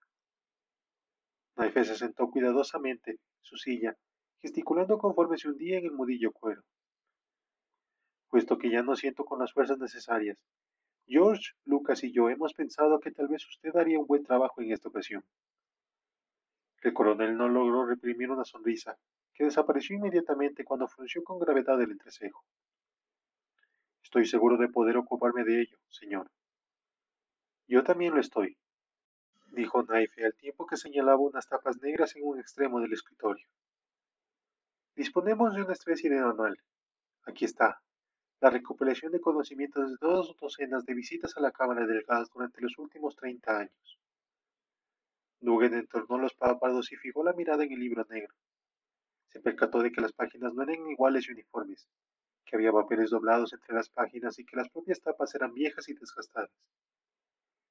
Naife 1.57 1.83
se 1.85 1.97
sentó 1.97 2.31
cuidadosamente 2.31 3.13
en 3.13 3.19
su 3.41 3.57
silla, 3.57 3.97
gesticulando 4.43 4.99
conforme 4.99 5.39
se 5.39 5.49
hundía 5.49 5.79
en 5.79 5.87
el 5.87 5.93
mudillo 5.93 6.31
cuero. 6.31 6.63
Puesto 8.29 8.59
que 8.59 8.71
ya 8.71 8.83
no 8.83 8.97
siento 8.97 9.25
con 9.25 9.39
las 9.39 9.55
fuerzas 9.55 9.79
necesarias, 9.79 10.45
George, 11.13 11.55
Lucas 11.65 12.05
y 12.05 12.13
yo 12.13 12.29
hemos 12.31 12.55
pensado 12.55 13.01
que 13.01 13.11
tal 13.11 13.27
vez 13.27 13.45
usted 13.45 13.75
haría 13.75 13.99
un 13.99 14.07
buen 14.07 14.23
trabajo 14.23 14.61
en 14.61 14.71
esta 14.71 14.91
ocasión. 14.91 15.25
El 16.83 16.95
coronel 16.95 17.37
no 17.37 17.49
logró 17.49 17.85
reprimir 17.85 18.31
una 18.31 18.45
sonrisa, 18.45 18.97
que 19.35 19.43
desapareció 19.43 19.97
inmediatamente 19.97 20.65
cuando 20.65 20.87
frunció 20.87 21.25
con 21.25 21.41
gravedad 21.41 21.83
el 21.83 21.91
entrecejo. 21.91 22.45
Estoy 24.05 24.25
seguro 24.25 24.57
de 24.57 24.69
poder 24.69 24.99
ocuparme 24.99 25.43
de 25.43 25.63
ello, 25.63 25.79
señor. 25.89 26.31
Yo 27.67 27.83
también 27.83 28.15
lo 28.15 28.21
estoy, 28.21 28.57
dijo 29.47 29.83
Naife 29.83 30.25
al 30.25 30.37
tiempo 30.37 30.65
que 30.65 30.77
señalaba 30.77 31.19
unas 31.19 31.49
tapas 31.49 31.83
negras 31.83 32.15
en 32.15 32.23
un 32.25 32.39
extremo 32.39 32.81
del 32.81 32.93
escritorio. 32.93 33.49
Disponemos 34.95 35.57
de 35.57 35.63
una 35.63 35.73
especie 35.73 36.09
de 36.09 36.21
manual. 36.21 36.57
Aquí 37.25 37.47
está. 37.47 37.83
La 38.43 38.49
recopilación 38.49 39.13
de 39.13 39.21
conocimientos 39.21 39.91
de 39.91 39.97
dos 40.01 40.35
docenas 40.41 40.87
de 40.87 40.95
visitas 40.95 41.37
a 41.37 41.41
la 41.41 41.53
Cámara 41.53 41.87
del 41.87 42.05
Gas 42.05 42.31
durante 42.33 42.63
los 42.63 42.79
últimos 42.79 43.15
treinta 43.15 43.59
años. 43.59 43.99
Nugent 45.41 45.75
entornó 45.75 46.17
los 46.17 46.33
párpados 46.33 46.91
y 46.91 46.97
fijó 46.97 47.23
la 47.23 47.35
mirada 47.35 47.65
en 47.65 47.73
el 47.73 47.81
libro 47.81 48.07
negro. 48.09 48.35
Se 49.29 49.41
percató 49.41 49.83
de 49.83 49.93
que 49.93 50.01
las 50.01 50.15
páginas 50.15 50.55
no 50.55 50.63
eran 50.63 50.89
iguales 50.89 51.29
y 51.29 51.33
uniformes, 51.33 51.87
que 52.47 52.57
había 52.57 52.73
papeles 52.73 53.11
doblados 53.11 53.53
entre 53.53 53.75
las 53.75 53.91
páginas 53.91 54.39
y 54.39 54.47
que 54.47 54.57
las 54.57 54.71
propias 54.71 55.03
tapas 55.03 55.35
eran 55.35 55.53
viejas 55.53 55.91
y 55.91 55.93
desgastadas. 55.93 56.51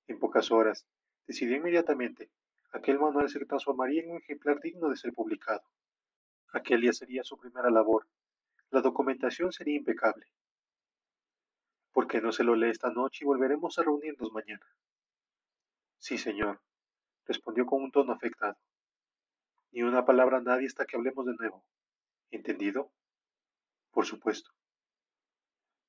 En 0.06 0.20
pocas 0.20 0.52
horas, 0.52 0.86
decidió 1.26 1.58
inmediatamente, 1.58 2.30
aquel 2.72 3.00
manual 3.00 3.28
se 3.28 3.44
transformaría 3.44 4.04
en 4.04 4.12
un 4.12 4.18
ejemplar 4.18 4.60
digno 4.60 4.90
de 4.90 4.98
ser 4.98 5.14
publicado. 5.14 5.64
Aquel 6.54 6.82
día 6.82 6.94
sería 6.94 7.24
su 7.24 7.40
primera 7.40 7.72
labor. 7.72 8.06
La 8.70 8.82
documentación 8.82 9.52
sería 9.52 9.76
impecable. 9.76 10.28
¿Por 12.00 12.08
qué 12.08 12.22
no 12.22 12.32
se 12.32 12.46
lo 12.46 12.56
lee 12.56 12.70
esta 12.70 12.90
noche 12.92 13.26
y 13.26 13.28
volveremos 13.28 13.78
a 13.78 13.84
reunirnos 13.84 14.32
mañana? 14.32 14.66
Sí, 15.98 16.18
señor, 16.18 16.62
respondió 17.26 17.66
con 17.66 17.84
un 17.84 17.92
tono 17.92 18.14
afectado. 18.14 18.58
Ni 19.72 19.82
una 19.84 20.06
palabra 20.06 20.38
a 20.38 20.42
nadie 20.42 20.68
hasta 20.68 20.86
que 20.86 20.96
hablemos 20.96 21.26
de 21.26 21.34
nuevo. 21.34 21.66
¿Entendido? 22.32 22.94
Por 23.92 24.06
supuesto. 24.06 24.50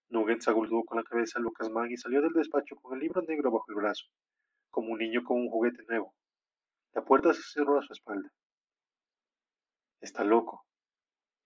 Nugent 0.09 0.43
saludó 0.43 0.83
con 0.83 0.97
la 0.97 1.05
cabeza 1.05 1.39
a 1.39 1.43
Lucas 1.43 1.71
Mann 1.71 1.93
y 1.93 1.97
salió 1.97 2.21
del 2.21 2.33
despacho 2.33 2.75
con 2.75 2.95
el 2.95 2.99
libro 2.99 3.23
negro 3.23 3.53
bajo 3.53 3.67
el 3.69 3.77
brazo, 3.77 4.07
como 4.69 4.91
un 4.91 4.99
niño 4.99 5.23
con 5.23 5.37
un 5.37 5.49
juguete 5.49 5.85
nuevo. 5.85 6.13
La 6.93 7.05
puerta 7.05 7.33
se 7.33 7.43
cerró 7.43 7.79
a 7.79 7.83
su 7.83 7.93
espalda. 7.93 8.33
Está 10.01 10.25
loco, 10.25 10.67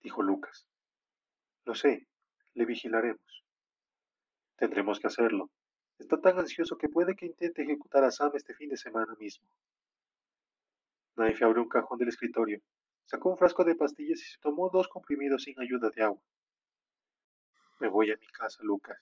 dijo 0.01 0.23
Lucas. 0.23 0.65
Lo 1.65 1.75
sé, 1.75 2.07
le 2.55 2.65
vigilaremos. 2.65 3.44
Tendremos 4.57 4.99
que 4.99 5.07
hacerlo. 5.07 5.49
Está 5.97 6.19
tan 6.19 6.37
ansioso 6.39 6.77
que 6.77 6.89
puede 6.89 7.15
que 7.15 7.25
intente 7.25 7.63
ejecutar 7.63 8.03
a 8.03 8.11
Sam 8.11 8.31
este 8.35 8.53
fin 8.53 8.69
de 8.69 8.77
semana 8.77 9.15
mismo. 9.15 9.47
Knife 11.15 11.45
abrió 11.45 11.63
un 11.63 11.69
cajón 11.69 11.97
del 11.97 12.09
escritorio, 12.09 12.61
sacó 13.05 13.29
un 13.29 13.37
frasco 13.37 13.63
de 13.63 13.75
pastillas 13.75 14.19
y 14.19 14.25
se 14.25 14.39
tomó 14.39 14.69
dos 14.69 14.87
comprimidos 14.87 15.43
sin 15.43 15.59
ayuda 15.59 15.89
de 15.89 16.03
agua. 16.03 16.21
Me 17.79 17.87
voy 17.87 18.11
a 18.11 18.17
mi 18.17 18.27
casa, 18.27 18.63
Lucas. 18.63 18.97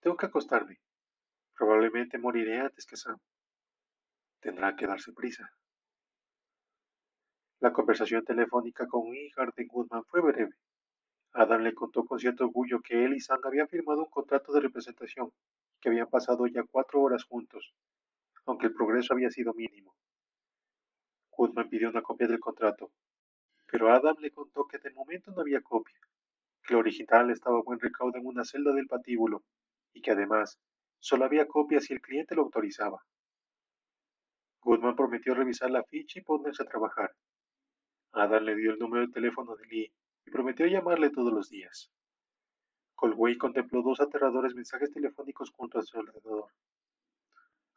Tengo 0.00 0.16
que 0.16 0.26
acostarme. 0.26 0.80
Probablemente 1.54 2.18
moriré 2.18 2.60
antes 2.60 2.86
que 2.86 2.96
Sam. 2.96 3.18
Tendrá 4.40 4.76
que 4.76 4.86
darse 4.86 5.12
prisa. 5.12 5.50
La 7.60 7.72
conversación 7.72 8.24
telefónica 8.24 8.86
con 8.86 9.10
de 9.10 9.64
Goodman 9.66 10.04
fue 10.04 10.20
breve. 10.20 10.54
Adam 11.38 11.60
le 11.60 11.74
contó 11.74 12.06
con 12.06 12.18
cierto 12.18 12.44
orgullo 12.44 12.80
que 12.80 13.04
él 13.04 13.12
y 13.12 13.20
Sam 13.20 13.40
habían 13.44 13.68
firmado 13.68 14.00
un 14.00 14.08
contrato 14.08 14.54
de 14.54 14.60
representación 14.60 15.30
que 15.78 15.90
habían 15.90 16.08
pasado 16.08 16.46
ya 16.46 16.62
cuatro 16.62 17.02
horas 17.02 17.24
juntos, 17.24 17.74
aunque 18.46 18.68
el 18.68 18.72
progreso 18.72 19.12
había 19.12 19.30
sido 19.30 19.52
mínimo. 19.52 19.94
Goodman 21.30 21.68
pidió 21.68 21.90
una 21.90 22.00
copia 22.00 22.26
del 22.26 22.40
contrato, 22.40 22.90
pero 23.70 23.92
Adam 23.92 24.16
le 24.18 24.30
contó 24.30 24.66
que 24.66 24.78
de 24.78 24.90
momento 24.92 25.30
no 25.30 25.42
había 25.42 25.60
copia, 25.60 26.00
que 26.62 26.72
el 26.72 26.80
original 26.80 27.30
estaba 27.30 27.60
buen 27.60 27.80
recaudo 27.80 28.16
en 28.16 28.24
una 28.24 28.46
celda 28.46 28.72
del 28.72 28.86
patíbulo 28.86 29.44
y 29.92 30.00
que 30.00 30.12
además 30.12 30.58
solo 31.00 31.26
había 31.26 31.46
copias 31.46 31.84
si 31.84 31.92
el 31.92 32.00
cliente 32.00 32.34
lo 32.34 32.44
autorizaba. 32.44 33.04
Goodman 34.62 34.96
prometió 34.96 35.34
revisar 35.34 35.70
la 35.70 35.84
ficha 35.84 36.18
y 36.18 36.22
ponerse 36.22 36.62
a 36.62 36.66
trabajar. 36.66 37.12
Adam 38.12 38.42
le 38.42 38.56
dio 38.56 38.70
el 38.70 38.78
número 38.78 39.06
de 39.06 39.12
teléfono 39.12 39.54
de 39.54 39.66
Lee 39.66 39.92
y 40.26 40.30
prometió 40.30 40.66
llamarle 40.66 41.10
todos 41.10 41.32
los 41.32 41.48
días. 41.48 41.90
Colway 42.94 43.36
contempló 43.36 43.82
dos 43.82 44.00
aterradores 44.00 44.54
mensajes 44.54 44.90
telefónicos 44.90 45.50
junto 45.50 45.78
a 45.78 45.82
su 45.82 45.98
alrededor. 45.98 46.50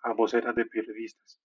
Ambos 0.02 0.34
eran 0.34 0.56
de 0.56 0.66
periodistas, 0.66 1.40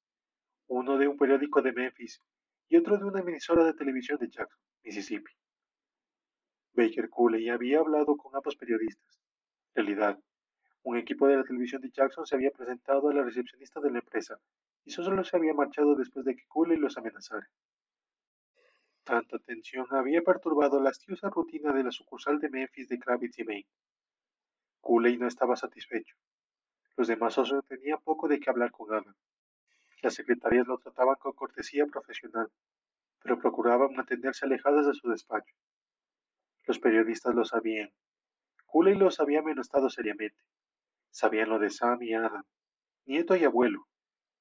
uno 0.69 0.97
de 0.97 1.09
un 1.09 1.17
periódico 1.17 1.61
de 1.61 1.73
Memphis 1.73 2.21
y 2.69 2.77
otro 2.77 2.97
de 2.97 3.05
una 3.05 3.21
emisora 3.21 3.65
de 3.65 3.75
televisión 3.75 4.19
de 4.19 4.31
Jackson, 4.31 4.61
Mississippi. 4.85 5.33
Baker 6.73 7.11
Cooley 7.11 7.49
había 7.49 7.81
hablado 7.81 8.17
con 8.17 8.35
ambos 8.35 8.57
periodistas. 8.57 9.21
En 9.75 9.85
realidad, 9.85 10.19
un 10.83 10.97
equipo 10.97 11.27
de 11.27 11.37
la 11.37 11.45
televisión 11.45 11.83
de 11.83 11.91
Jackson 11.91 12.27
se 12.27 12.37
había 12.37 12.51
presentado 12.51 13.09
a 13.09 13.15
la 13.15 13.23
recepcionista 13.23 13.81
de 13.81 13.91
la 13.91 13.99
empresa 13.99 14.39
y 14.85 14.91
solo 14.91 15.25
se 15.25 15.37
había 15.37 15.55
marchado 15.55 15.95
después 15.95 16.25
de 16.25 16.37
que 16.37 16.47
Cooley 16.47 16.77
los 16.77 16.97
amenazara. 16.97 17.49
Tanta 19.05 19.39
tensión 19.39 19.87
había 19.91 20.23
perturbado 20.23 20.81
la 20.81 20.89
astiosa 20.89 21.29
rutina 21.29 21.75
de 21.75 21.85
la 21.85 21.93
sucursal 21.93 22.41
de 22.41 22.49
Memphis 22.49 22.89
de 22.89 22.99
Kravitz 22.99 23.39
y 23.39 23.45
Maine. 23.45 23.69
Cooley 24.81 25.19
no 25.19 25.29
estaba 25.29 25.57
satisfecho. 25.57 26.17
Los 26.97 27.09
demás 27.09 27.35
socios 27.35 27.67
tenían 27.67 28.01
poco 28.03 28.29
de 28.29 28.41
qué 28.41 28.49
hablar 28.49 28.71
con 28.71 28.95
Adam. 28.95 29.15
Las 30.01 30.15
secretarias 30.15 30.67
lo 30.67 30.79
trataban 30.79 31.17
con 31.17 31.33
cortesía 31.33 31.85
profesional, 31.85 32.51
pero 33.23 33.39
procuraban 33.39 33.93
mantenerse 33.95 34.47
alejadas 34.47 34.87
de 34.87 34.95
su 34.95 35.11
despacho. 35.11 35.55
Los 36.65 36.79
periodistas 36.79 37.35
lo 37.35 37.45
sabían. 37.45 37.93
Cooley 38.65 38.95
los 38.95 39.21
había 39.21 39.41
amenazado 39.41 39.91
seriamente. 39.91 40.43
Sabían 41.11 41.51
lo 41.51 41.59
de 41.59 41.69
Sam 41.69 42.03
y 42.03 42.15
Adam, 42.15 42.45
nieto 43.05 43.37
y 43.37 43.45
abuelo, 43.45 43.87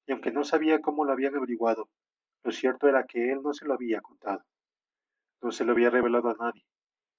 y 0.06 0.12
aunque 0.12 0.32
no 0.32 0.42
sabía 0.42 0.80
cómo 0.80 1.04
lo 1.04 1.12
habían 1.12 1.36
averiguado, 1.36 1.90
lo 2.42 2.50
cierto 2.50 2.88
era 2.88 3.04
que 3.04 3.30
él 3.30 3.42
no 3.42 3.52
se 3.52 3.66
lo 3.66 3.74
había 3.74 4.00
contado. 4.00 4.42
No 5.44 5.52
se 5.52 5.66
lo 5.66 5.72
había 5.72 5.90
revelado 5.90 6.30
a 6.30 6.36
nadie, 6.40 6.64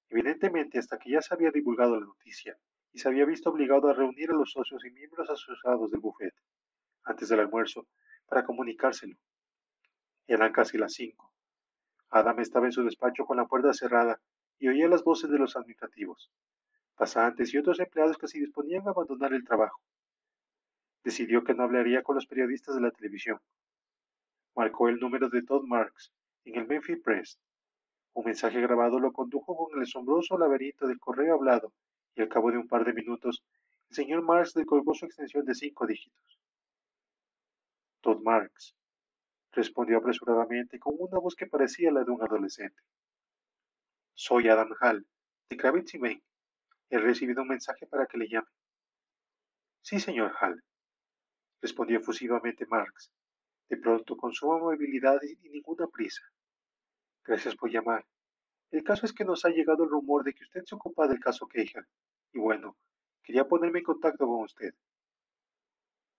evidentemente 0.10 0.80
hasta 0.80 0.98
que 0.98 1.12
ya 1.12 1.22
se 1.22 1.36
había 1.36 1.52
divulgado 1.52 2.00
la 2.00 2.08
noticia 2.08 2.58
y 2.92 2.98
se 2.98 3.08
había 3.08 3.24
visto 3.24 3.52
obligado 3.52 3.88
a 3.88 3.94
reunir 3.94 4.32
a 4.32 4.34
los 4.34 4.52
socios 4.52 4.84
y 4.84 4.90
miembros 4.90 5.30
asociados 5.30 5.92
del 5.92 6.00
bufete, 6.00 6.42
antes 7.04 7.30
del 7.30 7.42
almuerzo, 7.42 7.86
para 8.26 8.44
comunicárselo. 8.44 9.16
Eran 10.26 10.52
casi 10.54 10.80
las 10.80 10.94
cinco. 10.94 11.36
Adam 12.10 12.40
estaba 12.40 12.66
en 12.66 12.72
su 12.72 12.84
despacho 12.84 13.26
con 13.26 13.38
la 13.38 13.46
puerta 13.46 13.72
cerrada 13.74 14.20
y 14.58 14.70
oía 14.70 14.88
las 14.88 15.04
voces 15.04 15.30
de 15.30 15.38
los 15.38 15.56
administrativos, 15.56 16.32
pasantes 16.96 17.54
y 17.54 17.60
otros 17.60 17.80
empleados 17.80 18.18
que 18.18 18.28
se 18.28 18.40
disponían 18.40 18.88
a 18.88 18.90
abandonar 18.90 19.34
el 19.34 19.46
trabajo. 19.46 19.84
Decidió 21.04 21.44
que 21.44 21.54
no 21.54 21.62
hablaría 21.62 22.02
con 22.02 22.16
los 22.16 22.26
periodistas 22.26 22.74
de 22.74 22.82
la 22.82 22.90
televisión. 22.90 23.40
Marcó 24.56 24.90
el 24.90 24.98
número 24.98 25.30
de 25.30 25.44
Todd 25.44 25.66
Marks 25.68 26.12
en 26.46 26.56
el 26.56 26.66
Memphis 26.66 27.00
Press. 27.04 27.40
Un 28.16 28.24
mensaje 28.24 28.62
grabado 28.62 28.98
lo 28.98 29.12
condujo 29.12 29.58
con 29.58 29.78
el 29.78 29.84
asombroso 29.84 30.38
laberinto 30.38 30.88
del 30.88 31.00
correo 31.00 31.36
hablado 31.36 31.74
y 32.16 32.22
al 32.22 32.30
cabo 32.30 32.50
de 32.50 32.58
un 32.58 32.68
par 32.68 32.86
de 32.86 32.94
minutos 32.94 33.44
el 33.90 33.96
señor 33.96 34.24
Marks 34.24 34.54
colgó 34.66 34.94
su 34.94 35.06
extensión 35.06 35.46
de 35.46 35.54
cinco 35.54 35.86
dígitos. 35.86 36.40
Todd 38.00 38.22
Marks, 38.24 38.74
respondió 39.52 39.98
apresuradamente 39.98 40.80
con 40.80 40.96
una 40.98 41.20
voz 41.20 41.36
que 41.36 41.46
parecía 41.46 41.92
la 41.92 42.06
de 42.06 42.12
un 42.12 42.24
adolescente. 42.24 42.82
Soy 44.14 44.48
Adam 44.48 44.70
Hall, 44.80 45.06
de 45.50 45.58
Kravitz 45.58 45.96
y. 45.96 46.24
He 46.90 46.98
recibido 46.98 47.42
un 47.42 47.50
mensaje 47.50 47.86
para 47.86 48.06
que 48.06 48.18
le 48.18 48.30
llame. 48.30 48.48
Sí, 49.82 50.00
señor 50.00 50.34
Hall, 50.40 50.64
respondió 51.62 52.00
efusivamente 52.00 52.66
Marx, 52.66 53.12
de 53.68 53.76
pronto 53.76 54.16
con 54.16 54.34
suma 54.34 54.56
amabilidad 54.56 55.20
y 55.22 55.50
ninguna 55.50 55.88
prisa. 55.88 56.22
Gracias 57.26 57.56
por 57.56 57.72
llamar. 57.72 58.06
El 58.70 58.84
caso 58.84 59.06
es 59.06 59.14
que 59.14 59.26
nos 59.26 59.46
ha 59.46 59.50
llegado 59.50 59.84
el 59.84 59.90
rumor 59.90 60.24
de 60.24 60.34
que 60.34 60.44
usted 60.44 60.64
se 60.64 60.76
ocupa 60.76 61.08
del 61.08 61.20
caso 61.20 61.48
Cahill, 61.48 61.88
y 62.34 62.40
bueno, 62.40 62.78
quería 63.24 63.48
ponerme 63.48 63.80
en 63.80 63.86
contacto 63.86 64.28
con 64.28 64.44
usted. 64.44 64.76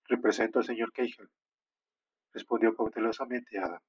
Represento 0.04 0.58
al 0.58 0.64
señor 0.64 0.92
Cahill, 0.92 1.30
respondió 2.32 2.74
cautelosamente 2.74 3.58
Adam. 3.58 3.80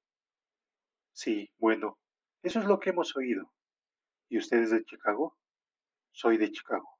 Sí, 1.12 1.50
bueno, 1.58 1.98
eso 2.42 2.60
es 2.60 2.66
lo 2.66 2.78
que 2.78 2.90
hemos 2.90 3.16
oído. 3.16 3.52
¿Y 4.28 4.38
usted 4.38 4.58
es 4.58 4.70
de 4.70 4.84
Chicago? 4.84 5.36
Soy 6.12 6.36
de 6.36 6.52
Chicago. 6.52 6.98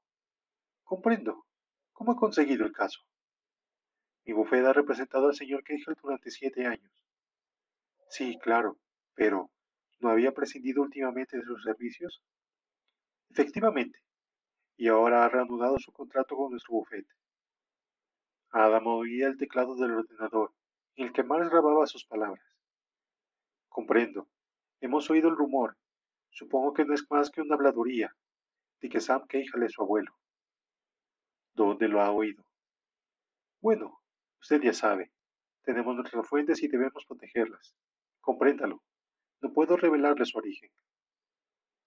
Comprendo. 0.83 1.45
¿Cómo 1.93 2.13
ha 2.13 2.15
conseguido 2.17 2.65
el 2.65 2.73
caso? 2.73 3.01
Mi 4.25 4.33
bufete 4.33 4.67
ha 4.67 4.73
representado 4.73 5.27
al 5.27 5.35
señor 5.35 5.63
Cahill 5.63 5.95
durante 6.01 6.29
siete 6.31 6.65
años. 6.65 6.91
Sí, 8.09 8.37
claro, 8.41 8.77
pero 9.13 9.49
¿no 9.99 10.09
había 10.09 10.31
prescindido 10.31 10.81
últimamente 10.81 11.37
de 11.37 11.43
sus 11.43 11.63
servicios? 11.63 12.21
Efectivamente, 13.29 13.99
y 14.77 14.87
ahora 14.87 15.25
ha 15.25 15.29
reanudado 15.29 15.77
su 15.79 15.91
contrato 15.91 16.35
con 16.35 16.51
nuestro 16.51 16.73
bufete. 16.73 17.13
Adam 18.51 18.87
oía 18.87 19.27
el 19.27 19.37
teclado 19.37 19.75
del 19.75 19.91
ordenador 19.91 20.53
en 20.95 21.07
el 21.07 21.13
que 21.13 21.23
Marx 21.23 21.49
grababa 21.49 21.85
sus 21.85 22.05
palabras. 22.05 22.43
Comprendo. 23.67 24.27
Hemos 24.81 25.09
oído 25.09 25.29
el 25.29 25.35
rumor. 25.35 25.77
Supongo 26.29 26.73
que 26.73 26.85
no 26.85 26.93
es 26.93 27.05
más 27.09 27.29
que 27.29 27.41
una 27.41 27.55
habladuría 27.55 28.15
de 28.81 28.89
que 28.89 28.99
Sam 28.99 29.25
Cahill 29.27 29.63
es 29.63 29.73
su 29.73 29.81
abuelo. 29.81 30.13
¿Dónde 31.53 31.87
lo 31.87 32.01
ha 32.01 32.11
oído? 32.11 32.43
Bueno, 33.61 34.01
usted 34.41 34.61
ya 34.61 34.73
sabe. 34.73 35.11
Tenemos 35.63 35.95
nuestras 35.95 36.27
fuentes 36.27 36.63
y 36.63 36.67
debemos 36.67 37.05
protegerlas. 37.05 37.75
Compréndalo. 38.21 38.81
No 39.41 39.53
puedo 39.53 39.77
revelarle 39.77 40.25
su 40.25 40.37
origen. 40.37 40.69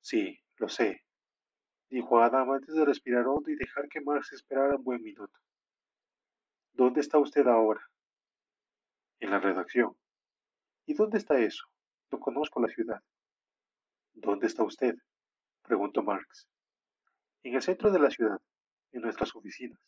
Sí, 0.00 0.40
lo 0.56 0.68
sé, 0.68 1.04
dijo 1.88 2.20
Adam 2.20 2.50
antes 2.50 2.74
de 2.74 2.84
respirar 2.84 3.26
hondo 3.26 3.50
y 3.50 3.56
dejar 3.56 3.88
que 3.88 4.00
Marx 4.00 4.32
esperara 4.32 4.76
un 4.76 4.84
buen 4.84 5.02
minuto. 5.02 5.38
¿Dónde 6.72 7.00
está 7.00 7.18
usted 7.18 7.46
ahora? 7.46 7.86
En 9.20 9.30
la 9.30 9.38
redacción. 9.38 9.94
¿Y 10.86 10.94
dónde 10.94 11.18
está 11.18 11.38
eso? 11.38 11.66
No 12.10 12.18
conozco 12.18 12.60
la 12.60 12.68
ciudad. 12.68 13.02
¿Dónde 14.14 14.46
está 14.46 14.64
usted? 14.64 14.96
preguntó 15.62 16.02
Marx. 16.02 16.48
En 17.42 17.54
el 17.54 17.62
centro 17.62 17.90
de 17.90 17.98
la 17.98 18.10
ciudad, 18.10 18.40
en 18.92 19.02
nuestras 19.02 19.34
oficinas. 19.36 19.78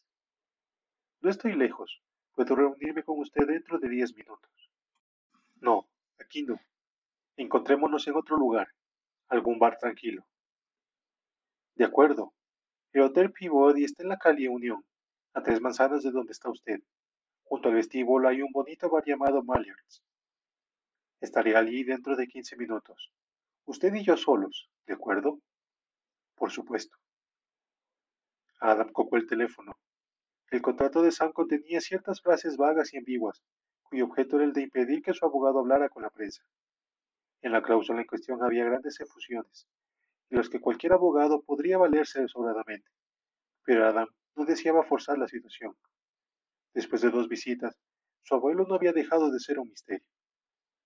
No 1.21 1.31
estoy 1.31 1.55
lejos. 1.55 2.03
Puedo 2.33 2.55
reunirme 2.55 3.03
con 3.03 3.19
usted 3.19 3.47
dentro 3.47 3.79
de 3.79 3.89
diez 3.89 4.15
minutos. 4.15 4.71
No, 5.61 5.89
aquí 6.19 6.43
no. 6.43 6.61
Encontrémonos 7.37 8.07
en 8.07 8.17
otro 8.17 8.37
lugar, 8.37 8.69
algún 9.29 9.59
bar 9.59 9.77
tranquilo. 9.79 10.25
De 11.75 11.85
acuerdo. 11.85 12.33
El 12.93 13.03
Hotel 13.03 13.33
Peabody 13.33 13.85
está 13.85 14.05
en 14.05 14.09
la 14.11 14.19
calle 14.19 14.49
Unión, 14.49 14.85
a 15.33 15.43
tres 15.43 15.61
manzanas 15.61 16.05
de 16.05 16.13
donde 16.13 16.31
está 16.31 16.49
usted. 16.49 16.81
Junto 17.43 17.69
al 17.69 17.75
vestíbulo 17.75 18.29
hay 18.29 18.41
un 18.41 18.53
bonito 18.53 18.89
bar 18.89 19.03
llamado 19.05 19.43
Mallards. 19.43 20.05
Estaré 21.21 21.57
allí 21.57 21.83
dentro 21.83 22.15
de 22.15 22.29
quince 22.29 22.57
minutos. 22.57 23.11
Usted 23.65 23.93
y 23.95 24.05
yo 24.05 24.17
solos, 24.17 24.71
¿de 24.87 24.95
acuerdo? 24.95 25.41
Por 26.37 26.53
supuesto. 26.53 26.97
Adam 28.61 28.93
cocó 28.93 29.17
el 29.17 29.27
teléfono. 29.27 29.77
El 30.51 30.63
contrato 30.63 31.03
de 31.03 31.11
Sam 31.11 31.33
contenía 31.33 31.81
ciertas 31.81 32.21
frases 32.21 32.57
vagas 32.57 32.95
y 32.95 32.99
ambiguas, 32.99 33.43
cuyo 33.83 34.05
objeto 34.05 34.37
era 34.37 34.45
el 34.45 34.53
de 34.53 34.63
impedir 34.63 35.03
que 35.03 35.15
su 35.15 35.25
abogado 35.25 35.59
hablara 35.59 35.89
con 35.89 36.03
la 36.03 36.11
prensa. 36.11 36.45
En 37.45 37.53
la 37.53 37.61
cláusula 37.61 38.01
en 38.01 38.07
cuestión 38.07 38.43
había 38.43 38.65
grandes 38.65 38.99
efusiones, 39.01 39.69
de 40.31 40.39
los 40.39 40.49
que 40.49 40.63
cualquier 40.63 40.95
abogado 40.95 41.43
podría 41.43 41.77
valerse 41.77 42.27
sobradamente, 42.27 42.89
pero 43.63 43.87
Adam 43.87 44.09
no 44.35 44.47
deseaba 44.47 44.83
forzar 44.83 45.19
la 45.19 45.29
situación. 45.29 45.77
Después 46.73 47.03
de 47.03 47.11
dos 47.11 47.29
visitas, 47.29 47.77
su 48.23 48.35
abuelo 48.35 48.65
no 48.67 48.77
había 48.77 48.95
dejado 48.95 49.31
de 49.31 49.41
ser 49.41 49.59
un 49.59 49.69
misterio. 49.69 50.09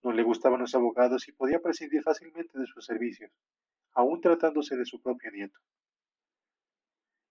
No 0.02 0.10
le 0.10 0.24
gustaban 0.24 0.58
los 0.58 0.74
abogados 0.74 1.28
y 1.28 1.32
podía 1.32 1.60
prescindir 1.60 2.02
fácilmente 2.02 2.58
de 2.58 2.66
sus 2.66 2.84
servicios, 2.84 3.30
aun 3.92 4.20
tratándose 4.20 4.76
de 4.76 4.84
su 4.84 5.00
propio 5.00 5.30
nieto. 5.30 5.60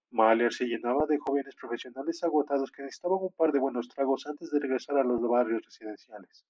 Mahler 0.10 0.54
se 0.54 0.68
llenaba 0.68 1.06
de 1.06 1.18
jóvenes 1.18 1.54
profesionales 1.58 2.24
agotados 2.24 2.72
que 2.72 2.82
necesitaban 2.82 3.20
un 3.22 3.34
par 3.34 3.52
de 3.52 3.60
buenos 3.60 3.90
tragos 3.90 4.26
antes 4.26 4.52
de 4.52 4.60
regresar 4.62 4.98
a 4.98 5.04
los 5.04 5.20
barrios 5.20 5.64
residenciales. 5.66 6.46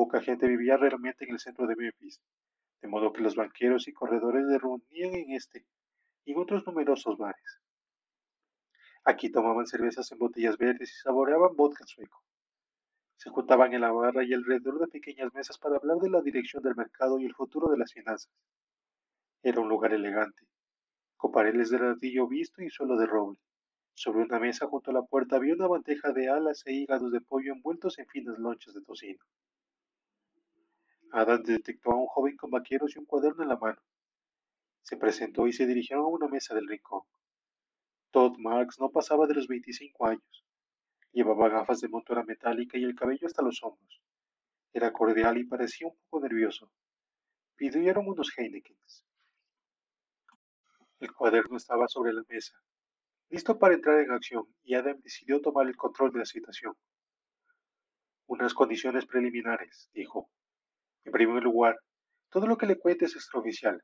Poca 0.00 0.22
gente 0.22 0.48
vivía 0.48 0.78
realmente 0.78 1.26
en 1.26 1.32
el 1.32 1.38
centro 1.38 1.66
de 1.66 1.76
Memphis, 1.76 2.22
de 2.80 2.88
modo 2.88 3.12
que 3.12 3.20
los 3.20 3.36
banqueros 3.36 3.86
y 3.86 3.92
corredores 3.92 4.46
se 4.48 4.58
reunían 4.58 5.14
en 5.14 5.32
este 5.32 5.66
y 6.24 6.32
en 6.32 6.38
otros 6.38 6.66
numerosos 6.66 7.18
bares. 7.18 7.60
Aquí 9.04 9.30
tomaban 9.30 9.66
cervezas 9.66 10.10
en 10.10 10.18
botellas 10.18 10.56
verdes 10.56 10.90
y 10.90 11.02
saboreaban 11.02 11.54
vodka 11.54 11.84
sueco. 11.84 12.24
Se 13.18 13.28
juntaban 13.28 13.74
en 13.74 13.82
la 13.82 13.92
barra 13.92 14.24
y 14.24 14.32
alrededor 14.32 14.78
de 14.78 14.86
pequeñas 14.88 15.34
mesas 15.34 15.58
para 15.58 15.76
hablar 15.76 15.98
de 15.98 16.08
la 16.08 16.22
dirección 16.22 16.62
del 16.62 16.76
mercado 16.76 17.20
y 17.20 17.26
el 17.26 17.34
futuro 17.34 17.68
de 17.68 17.76
las 17.76 17.92
finanzas. 17.92 18.32
Era 19.42 19.60
un 19.60 19.68
lugar 19.68 19.92
elegante, 19.92 20.46
con 21.18 21.30
paredes 21.30 21.68
de 21.68 21.78
ladrillo 21.78 22.26
visto 22.26 22.62
y 22.62 22.70
suelo 22.70 22.96
de 22.96 23.04
roble. 23.04 23.38
Sobre 23.92 24.22
una 24.22 24.40
mesa 24.40 24.66
junto 24.66 24.92
a 24.92 24.94
la 24.94 25.02
puerta 25.02 25.36
había 25.36 25.52
una 25.52 25.66
bandeja 25.66 26.10
de 26.14 26.30
alas 26.30 26.62
e 26.64 26.72
hígados 26.72 27.12
de 27.12 27.20
pollo 27.20 27.52
envueltos 27.52 27.98
en 27.98 28.06
finas 28.06 28.38
lonchas 28.38 28.72
de 28.72 28.80
tocino. 28.80 29.22
Adam 31.12 31.42
detectó 31.42 31.90
a 31.92 31.96
un 31.96 32.06
joven 32.06 32.36
con 32.36 32.50
vaqueros 32.50 32.94
y 32.94 32.98
un 32.98 33.04
cuaderno 33.04 33.42
en 33.42 33.48
la 33.48 33.56
mano. 33.56 33.80
Se 34.82 34.96
presentó 34.96 35.46
y 35.46 35.52
se 35.52 35.66
dirigieron 35.66 36.04
a 36.04 36.08
una 36.08 36.28
mesa 36.28 36.54
del 36.54 36.68
rincón. 36.68 37.02
Todd 38.10 38.36
Marks 38.38 38.78
no 38.80 38.90
pasaba 38.90 39.26
de 39.26 39.34
los 39.34 39.48
25 39.48 40.06
años. 40.06 40.44
Llevaba 41.12 41.48
gafas 41.48 41.80
de 41.80 41.88
montura 41.88 42.22
metálica 42.22 42.78
y 42.78 42.84
el 42.84 42.94
cabello 42.94 43.26
hasta 43.26 43.42
los 43.42 43.62
hombros. 43.62 44.02
Era 44.72 44.92
cordial 44.92 45.38
y 45.38 45.44
parecía 45.44 45.88
un 45.88 45.96
poco 46.08 46.22
nervioso. 46.22 46.70
Pidieron 47.56 48.08
unos 48.08 48.32
Heinekens. 48.36 49.04
El 51.00 51.12
cuaderno 51.12 51.56
estaba 51.56 51.88
sobre 51.88 52.12
la 52.12 52.22
mesa, 52.28 52.54
listo 53.30 53.58
para 53.58 53.74
entrar 53.74 54.00
en 54.00 54.10
acción, 54.10 54.46
y 54.62 54.74
Adam 54.74 55.00
decidió 55.00 55.40
tomar 55.40 55.66
el 55.66 55.76
control 55.76 56.12
de 56.12 56.20
la 56.20 56.24
situación. 56.24 56.74
Unas 58.26 58.54
condiciones 58.54 59.06
preliminares, 59.06 59.90
dijo. 59.92 60.30
En 61.04 61.12
primer 61.12 61.42
lugar, 61.42 61.78
todo 62.30 62.46
lo 62.46 62.56
que 62.56 62.66
le 62.66 62.78
cuente 62.78 63.06
es 63.06 63.14
extraoficial. 63.14 63.82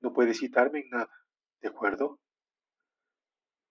No 0.00 0.12
puede 0.12 0.34
citarme 0.34 0.80
en 0.80 0.90
nada, 0.90 1.12
¿de 1.60 1.68
acuerdo? 1.68 2.18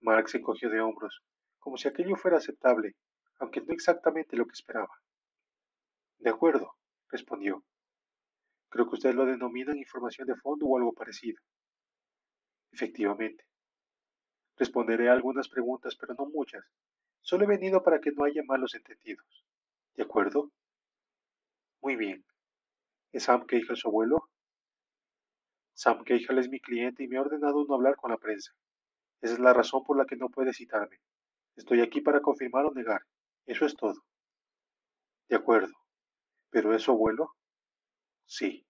Mark 0.01 0.29
se 0.29 0.37
encogió 0.37 0.69
de 0.69 0.81
hombros 0.81 1.21
como 1.61 1.77
si 1.77 1.87
aquello 1.87 2.15
fuera 2.15 2.37
aceptable, 2.37 2.95
aunque 3.39 3.61
no 3.61 3.73
exactamente 3.73 4.35
lo 4.35 4.45
que 4.45 4.53
esperaba. 4.53 4.91
De 6.17 6.29
acuerdo, 6.29 6.73
respondió. 7.09 7.63
Creo 8.69 8.87
que 8.89 8.95
usted 8.95 9.13
lo 9.13 9.25
denomina 9.25 9.77
información 9.77 10.27
de 10.27 10.35
fondo 10.35 10.65
o 10.65 10.77
algo 10.77 10.93
parecido. 10.93 11.39
Efectivamente. 12.71 13.43
Responderé 14.57 15.09
a 15.09 15.13
algunas 15.13 15.49
preguntas, 15.49 15.95
pero 15.95 16.15
no 16.15 16.25
muchas. 16.25 16.63
Solo 17.21 17.43
he 17.43 17.47
venido 17.47 17.83
para 17.83 17.99
que 18.01 18.11
no 18.11 18.23
haya 18.23 18.41
malos 18.43 18.73
entendidos. 18.73 19.45
¿De 19.95 20.03
acuerdo? 20.03 20.51
Muy 21.81 21.95
bien. 21.95 22.25
¿Es 23.11 23.23
Sam 23.23 23.45
Keijal 23.45 23.75
su 23.75 23.89
abuelo? 23.89 24.29
Sam 25.73 26.03
Keijal 26.03 26.37
es 26.37 26.49
mi 26.49 26.59
cliente 26.59 27.03
y 27.03 27.07
me 27.07 27.17
ha 27.17 27.21
ordenado 27.21 27.65
no 27.65 27.75
hablar 27.75 27.95
con 27.97 28.11
la 28.11 28.17
prensa. 28.17 28.53
Esa 29.21 29.33
es 29.33 29.39
la 29.39 29.53
razón 29.53 29.83
por 29.83 29.97
la 29.97 30.05
que 30.05 30.15
no 30.15 30.29
puede 30.29 30.53
citarme. 30.53 30.97
Estoy 31.55 31.81
aquí 31.81 32.01
para 32.01 32.21
confirmar 32.21 32.65
o 32.65 32.73
negar. 32.73 33.01
Eso 33.45 33.65
es 33.65 33.75
todo. 33.75 34.01
De 35.27 35.35
acuerdo. 35.35 35.73
¿Pero 36.49 36.73
es 36.73 36.83
su 36.83 36.91
abuelo? 36.91 37.35
Sí. 38.25 38.65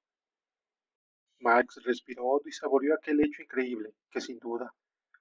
Max 1.39 1.80
respiró 1.84 2.25
hondo 2.25 2.49
y 2.49 2.51
saboreó 2.51 2.95
aquel 2.95 3.21
hecho 3.21 3.41
increíble 3.41 3.93
que 4.10 4.21
sin 4.21 4.39
duda 4.39 4.73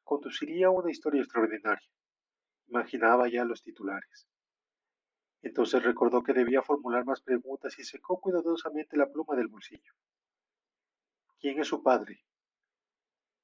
conduciría 0.03 0.69
a 0.69 0.71
una 0.71 0.91
historia 0.91 1.23
extraordinaria. 1.23 1.89
Imaginaba 2.67 3.29
ya 3.29 3.45
los 3.45 3.63
titulares. 3.63 4.27
Entonces 5.43 5.83
recordó 5.83 6.23
que 6.23 6.33
debía 6.33 6.63
formular 6.63 7.05
más 7.05 7.21
preguntas 7.21 7.79
y 7.79 7.85
secó 7.85 8.21
cuidadosamente 8.21 8.97
la 8.97 9.11
pluma 9.11 9.37
del 9.37 9.49
bolsillo. 9.49 9.95
¿Quién 11.39 11.59
es 11.59 11.69
su 11.69 11.83
padre? 11.83 12.25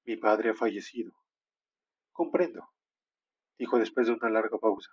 Mi 0.05 0.17
padre 0.17 0.51
ha 0.51 0.55
fallecido. 0.55 1.13
Comprendo 2.13 2.71
dijo 3.59 3.79
después 3.79 4.07
de 4.07 4.15
una 4.15 4.31
larga 4.31 4.59
pausa. 4.59 4.91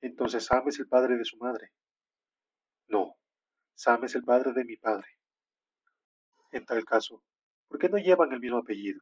Entonces 0.00 0.44
Sam 0.44 0.68
es 0.68 0.78
el 0.78 0.88
padre 0.88 1.16
de 1.16 1.24
su 1.24 1.36
madre. 1.38 1.72
No, 2.88 3.16
Sam 3.74 4.04
es 4.04 4.14
el 4.14 4.24
padre 4.24 4.52
de 4.52 4.64
mi 4.64 4.76
padre. 4.76 5.08
En 6.52 6.64
tal 6.64 6.84
caso, 6.84 7.22
¿por 7.68 7.78
qué 7.78 7.88
no 7.88 7.98
llevan 7.98 8.32
el 8.32 8.40
mismo 8.40 8.58
apellido? 8.58 9.00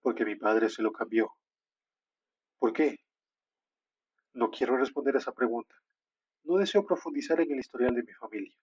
Porque 0.00 0.24
mi 0.24 0.36
padre 0.36 0.70
se 0.70 0.82
lo 0.82 0.92
cambió. 0.92 1.30
¿Por 2.58 2.72
qué? 2.72 2.98
No 4.40 4.50
quiero 4.50 4.78
responder 4.78 5.14
a 5.14 5.18
esa 5.18 5.32
pregunta. 5.32 5.74
No 6.44 6.56
deseo 6.56 6.86
profundizar 6.86 7.38
en 7.42 7.52
el 7.52 7.58
historial 7.58 7.94
de 7.94 8.02
mi 8.02 8.14
familia. 8.14 8.56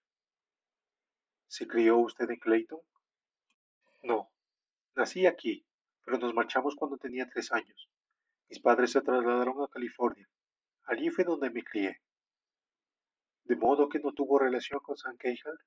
¿Se 1.46 1.68
crió 1.68 1.98
usted 1.98 2.28
en 2.28 2.40
Clayton? 2.40 2.80
No, 4.02 4.28
nací 4.96 5.24
aquí, 5.24 5.64
pero 6.04 6.18
nos 6.18 6.34
marchamos 6.34 6.74
cuando 6.74 6.98
tenía 6.98 7.28
tres 7.28 7.52
años. 7.52 7.88
Mis 8.48 8.58
padres 8.58 8.90
se 8.90 9.02
trasladaron 9.02 9.62
a 9.62 9.68
California. 9.68 10.28
Allí 10.82 11.10
fue 11.10 11.22
donde 11.22 11.48
me 11.48 11.62
crié. 11.62 12.02
¿De 13.44 13.54
modo 13.54 13.88
que 13.88 14.00
no 14.00 14.12
tuvo 14.12 14.40
relación 14.40 14.80
con 14.80 14.96
San 14.96 15.16
Keijal? 15.16 15.60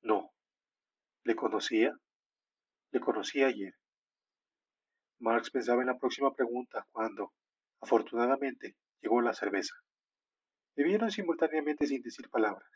No. 0.00 0.32
¿Le 1.22 1.36
conocía? 1.36 1.96
Le 2.90 2.98
conocí 2.98 3.44
ayer. 3.44 3.72
Marx 5.20 5.48
pensaba 5.52 5.80
en 5.82 5.86
la 5.86 5.98
próxima 5.98 6.34
pregunta 6.34 6.88
cuando, 6.90 7.32
afortunadamente, 7.80 8.74
llegó 9.02 9.20
la 9.20 9.34
cerveza. 9.34 9.74
Bebieron 10.74 11.10
simultáneamente 11.10 11.86
sin 11.86 12.00
decir 12.00 12.30
palabras. 12.30 12.70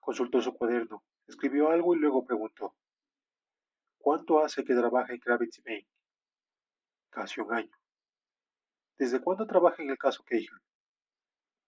Consultó 0.00 0.42
su 0.42 0.52
cuaderno, 0.54 1.02
escribió 1.26 1.70
algo 1.70 1.94
y 1.94 1.98
luego 1.98 2.24
preguntó: 2.24 2.74
¿Cuánto 3.98 4.44
hace 4.44 4.64
que 4.64 4.74
trabaja 4.74 5.12
en 5.12 5.20
Kravitz 5.20 5.62
Bank? 5.64 5.86
Casi 7.10 7.40
un 7.40 7.54
año. 7.54 7.76
¿Desde 8.98 9.20
cuándo 9.20 9.46
trabaja 9.46 9.82
en 9.82 9.90
el 9.90 9.98
caso 9.98 10.22
Keijal? 10.24 10.60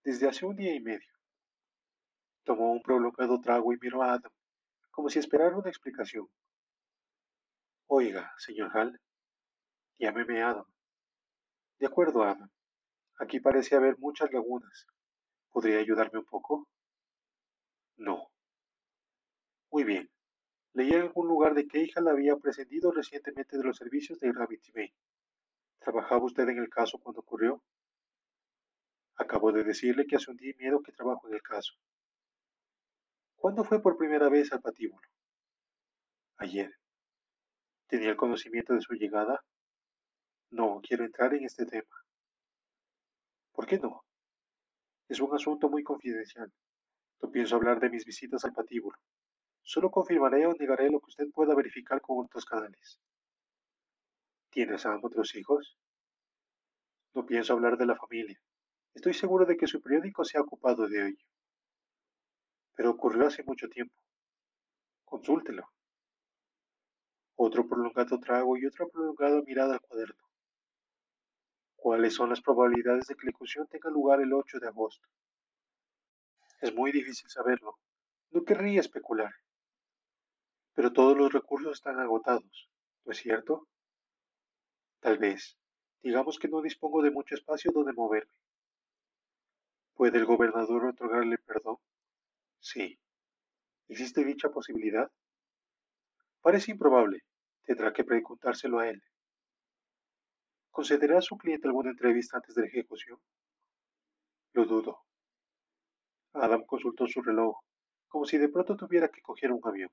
Desde 0.05 0.29
hace 0.29 0.44
un 0.44 0.57
día 0.57 0.75
y 0.75 0.81
medio. 0.81 1.12
Tomó 2.44 2.72
un 2.72 2.83
prolongado 2.83 3.40
trago 3.40 3.72
y 3.72 3.79
miró 3.81 4.03
a 4.03 4.14
Adam, 4.14 4.33
como 4.90 5.09
si 5.09 5.18
esperara 5.18 5.57
una 5.57 5.70
explicación. 5.70 6.29
Oiga, 7.87 8.33
señor 8.38 8.77
Hall, 8.77 9.01
llámeme 9.98 10.42
Adam. 10.42 10.66
De 11.79 11.87
acuerdo, 11.87 12.22
Adam. 12.22 12.51
Aquí 13.18 13.40
parece 13.40 13.77
haber 13.77 13.98
muchas 13.98 14.33
lagunas. 14.33 14.87
¿Podría 15.51 15.79
ayudarme 15.79 16.20
un 16.20 16.25
poco? 16.25 16.68
No. 17.96 18.31
Muy 19.70 19.85
bien. 19.85 20.11
Leí 20.75 20.90
en 20.90 21.03
algún 21.03 21.29
lugar 21.29 21.55
de 21.55 21.66
que 21.66 21.81
Keijal 21.81 22.09
había 22.09 22.37
prescindido 22.37 22.90
recientemente 22.90 23.59
de 23.59 23.64
los 23.64 23.77
servicios 23.77 24.18
de 24.20 24.33
Gravity 24.33 24.72
Bay. 24.72 24.94
¿Trabajaba 25.79 26.25
usted 26.25 26.48
en 26.48 26.59
el 26.59 26.70
caso 26.70 26.98
cuando 26.98 27.20
ocurrió? 27.20 27.62
Acabo 29.16 29.53
de 29.53 29.64
decirle 29.64 30.07
que 30.07 30.16
hace 30.16 30.31
un 30.31 30.37
día 30.37 30.53
y 30.53 30.62
medio 30.62 30.83
que 30.83 30.92
trabajo 30.92 31.29
en 31.29 31.35
el 31.35 31.42
caso. 31.42 31.75
¿Cuándo 33.37 33.64
fue 33.64 33.83
por 33.83 33.96
primera 33.96 34.29
vez 34.29 34.53
al 34.53 34.62
patíbulo? 34.62 35.07
Ayer. 36.38 36.72
¿Tenía 37.88 38.11
el 38.11 38.16
conocimiento 38.16 38.72
de 38.72 38.81
su 38.81 38.94
llegada? 38.94 39.44
No 40.51 40.81
quiero 40.81 41.05
entrar 41.05 41.35
en 41.35 41.44
este 41.44 41.66
tema. 41.66 42.01
¿Por 43.52 43.66
qué 43.66 43.78
no? 43.78 44.04
Es 45.08 45.20
un 45.20 45.34
asunto 45.34 45.68
muy 45.68 45.82
confidencial. 45.82 46.50
No 47.20 47.30
pienso 47.30 47.56
hablar 47.56 47.80
de 47.80 47.90
mis 47.90 48.04
visitas 48.04 48.44
al 48.44 48.52
patíbulo. 48.52 48.96
Solo 49.62 49.90
confirmaré 49.90 50.46
o 50.46 50.54
negaré 50.54 50.90
lo 50.90 51.00
que 51.00 51.10
usted 51.10 51.30
pueda 51.30 51.54
verificar 51.54 52.00
con 52.00 52.24
otros 52.24 52.44
canales. 52.44 52.98
¿Tienes 54.50 54.84
a 54.86 54.98
otros 55.00 55.34
hijos? 55.34 55.76
No 57.14 57.24
pienso 57.26 57.52
hablar 57.52 57.76
de 57.76 57.86
la 57.86 57.96
familia. 57.96 58.40
Estoy 58.94 59.14
seguro 59.14 59.46
de 59.46 59.56
que 59.56 59.66
su 59.66 59.80
periódico 59.80 60.24
se 60.24 60.38
ha 60.38 60.42
ocupado 60.42 60.88
de 60.88 61.08
ello. 61.08 61.24
Pero 62.74 62.90
ocurrió 62.90 63.26
hace 63.26 63.42
mucho 63.44 63.68
tiempo. 63.68 63.94
Consúltelo. 65.04 65.68
Otro 67.36 67.66
prolongado 67.66 68.18
trago 68.18 68.56
y 68.56 68.66
otra 68.66 68.86
prolongada 68.86 69.42
mirada 69.42 69.74
al 69.74 69.80
cuaderno. 69.80 70.31
¿Cuáles 71.82 72.14
son 72.14 72.28
las 72.30 72.40
probabilidades 72.40 73.08
de 73.08 73.16
que 73.16 73.26
la 73.26 73.30
ejecución 73.30 73.66
tenga 73.66 73.90
lugar 73.90 74.20
el 74.20 74.32
8 74.32 74.60
de 74.60 74.68
agosto? 74.68 75.04
Es 76.60 76.72
muy 76.72 76.92
difícil 76.92 77.28
saberlo. 77.28 77.76
No 78.30 78.44
querría 78.44 78.78
especular. 78.78 79.32
Pero 80.74 80.92
todos 80.92 81.16
los 81.16 81.32
recursos 81.32 81.72
están 81.72 81.98
agotados, 81.98 82.70
¿no 83.04 83.10
es 83.10 83.18
cierto? 83.18 83.66
Tal 85.00 85.18
vez. 85.18 85.58
Digamos 86.04 86.38
que 86.38 86.46
no 86.46 86.62
dispongo 86.62 87.02
de 87.02 87.10
mucho 87.10 87.34
espacio 87.34 87.72
donde 87.72 87.92
moverme. 87.92 88.32
¿Puede 89.94 90.18
el 90.18 90.24
gobernador 90.24 90.86
otorgarle 90.86 91.36
perdón? 91.38 91.78
Sí. 92.60 92.96
¿Existe 93.88 94.24
dicha 94.24 94.50
posibilidad? 94.50 95.10
Parece 96.42 96.70
improbable. 96.70 97.24
Tendrá 97.64 97.92
que 97.92 98.04
preguntárselo 98.04 98.78
a 98.78 98.88
él. 98.88 99.02
¿Concederá 100.72 101.18
a 101.18 101.22
su 101.22 101.37
cliente 101.37 101.68
alguna 101.68 101.90
entrevista 101.90 102.38
antes 102.38 102.54
de 102.54 102.62
la 102.62 102.68
ejecución? 102.68 103.20
Lo 104.54 104.64
dudo. 104.64 105.02
Adam 106.32 106.64
consultó 106.64 107.06
su 107.06 107.20
reloj, 107.20 107.58
como 108.08 108.24
si 108.24 108.38
de 108.38 108.48
pronto 108.48 108.74
tuviera 108.74 109.08
que 109.08 109.20
coger 109.20 109.52
un 109.52 109.61
avión. 109.64 109.90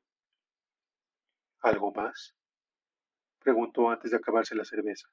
¿Algo 1.59 1.91
más? 1.91 2.33
Preguntó 3.39 3.89
antes 3.89 4.11
de 4.11 4.17
acabarse 4.17 4.55
la 4.55 4.63
cerveza. 4.63 5.09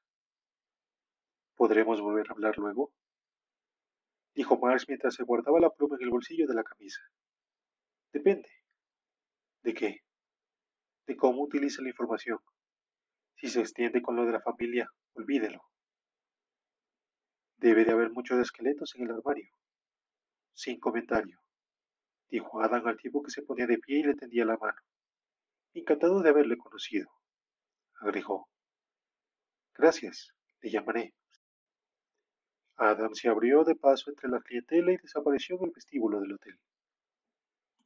¿Podremos 1.57 2.01
volver 2.01 2.29
a 2.29 2.33
hablar 2.33 2.57
luego? 2.59 2.93
Dijo 4.35 4.57
Marx 4.59 4.85
mientras 4.87 5.15
se 5.15 5.25
guardaba 5.25 5.59
la 5.59 5.71
pluma 5.71 5.97
en 5.97 6.05
el 6.05 6.11
bolsillo 6.11 6.47
de 6.47 6.55
la 6.55 6.63
camisa. 6.63 7.01
Depende. 8.13 8.49
¿De 9.63 9.75
qué? 9.75 10.05
De 11.09 11.17
cómo 11.17 11.43
utiliza 11.43 11.83
la 11.83 11.89
información. 11.89 12.39
Si 13.35 13.49
se 13.49 13.61
extiende 13.61 14.01
con 14.01 14.15
lo 14.15 14.25
de 14.27 14.33
la 14.33 14.41
familia, 14.41 14.89
olvídelo. 15.17 15.63
Debe 17.57 17.85
de 17.85 17.93
haber 17.93 18.11
muchos 18.11 18.39
esqueletos 18.39 18.95
en 18.97 19.05
el 19.05 19.13
armario. 19.13 19.51
Sin 20.53 20.79
comentario, 20.79 21.41
dijo 22.29 22.61
Adam 22.63 22.87
al 22.87 22.97
tipo 22.99 23.23
que 23.23 23.31
se 23.31 23.43
ponía 23.43 23.67
de 23.67 23.79
pie 23.79 24.01
y 24.01 24.03
le 24.05 24.15
tendía 24.15 24.45
la 24.45 24.57
mano. 24.57 24.81
Encantado 25.75 26.21
de 26.23 26.31
haberle 26.31 26.57
conocido, 26.57 27.09
agregó. 28.01 28.49
Gracias, 29.75 30.33
le 30.61 30.71
llamaré. 30.71 31.15
Adam 32.77 33.15
se 33.15 33.29
abrió 33.29 33.65
de 33.65 33.75
paso 33.75 34.11
entre 34.11 34.29
la 34.29 34.41
clientela 34.41 34.93
y 34.93 34.97
desapareció 34.99 35.57
en 35.57 35.65
el 35.65 35.73
vestíbulo 35.75 36.21
del 36.21 36.35
hotel. 36.35 36.59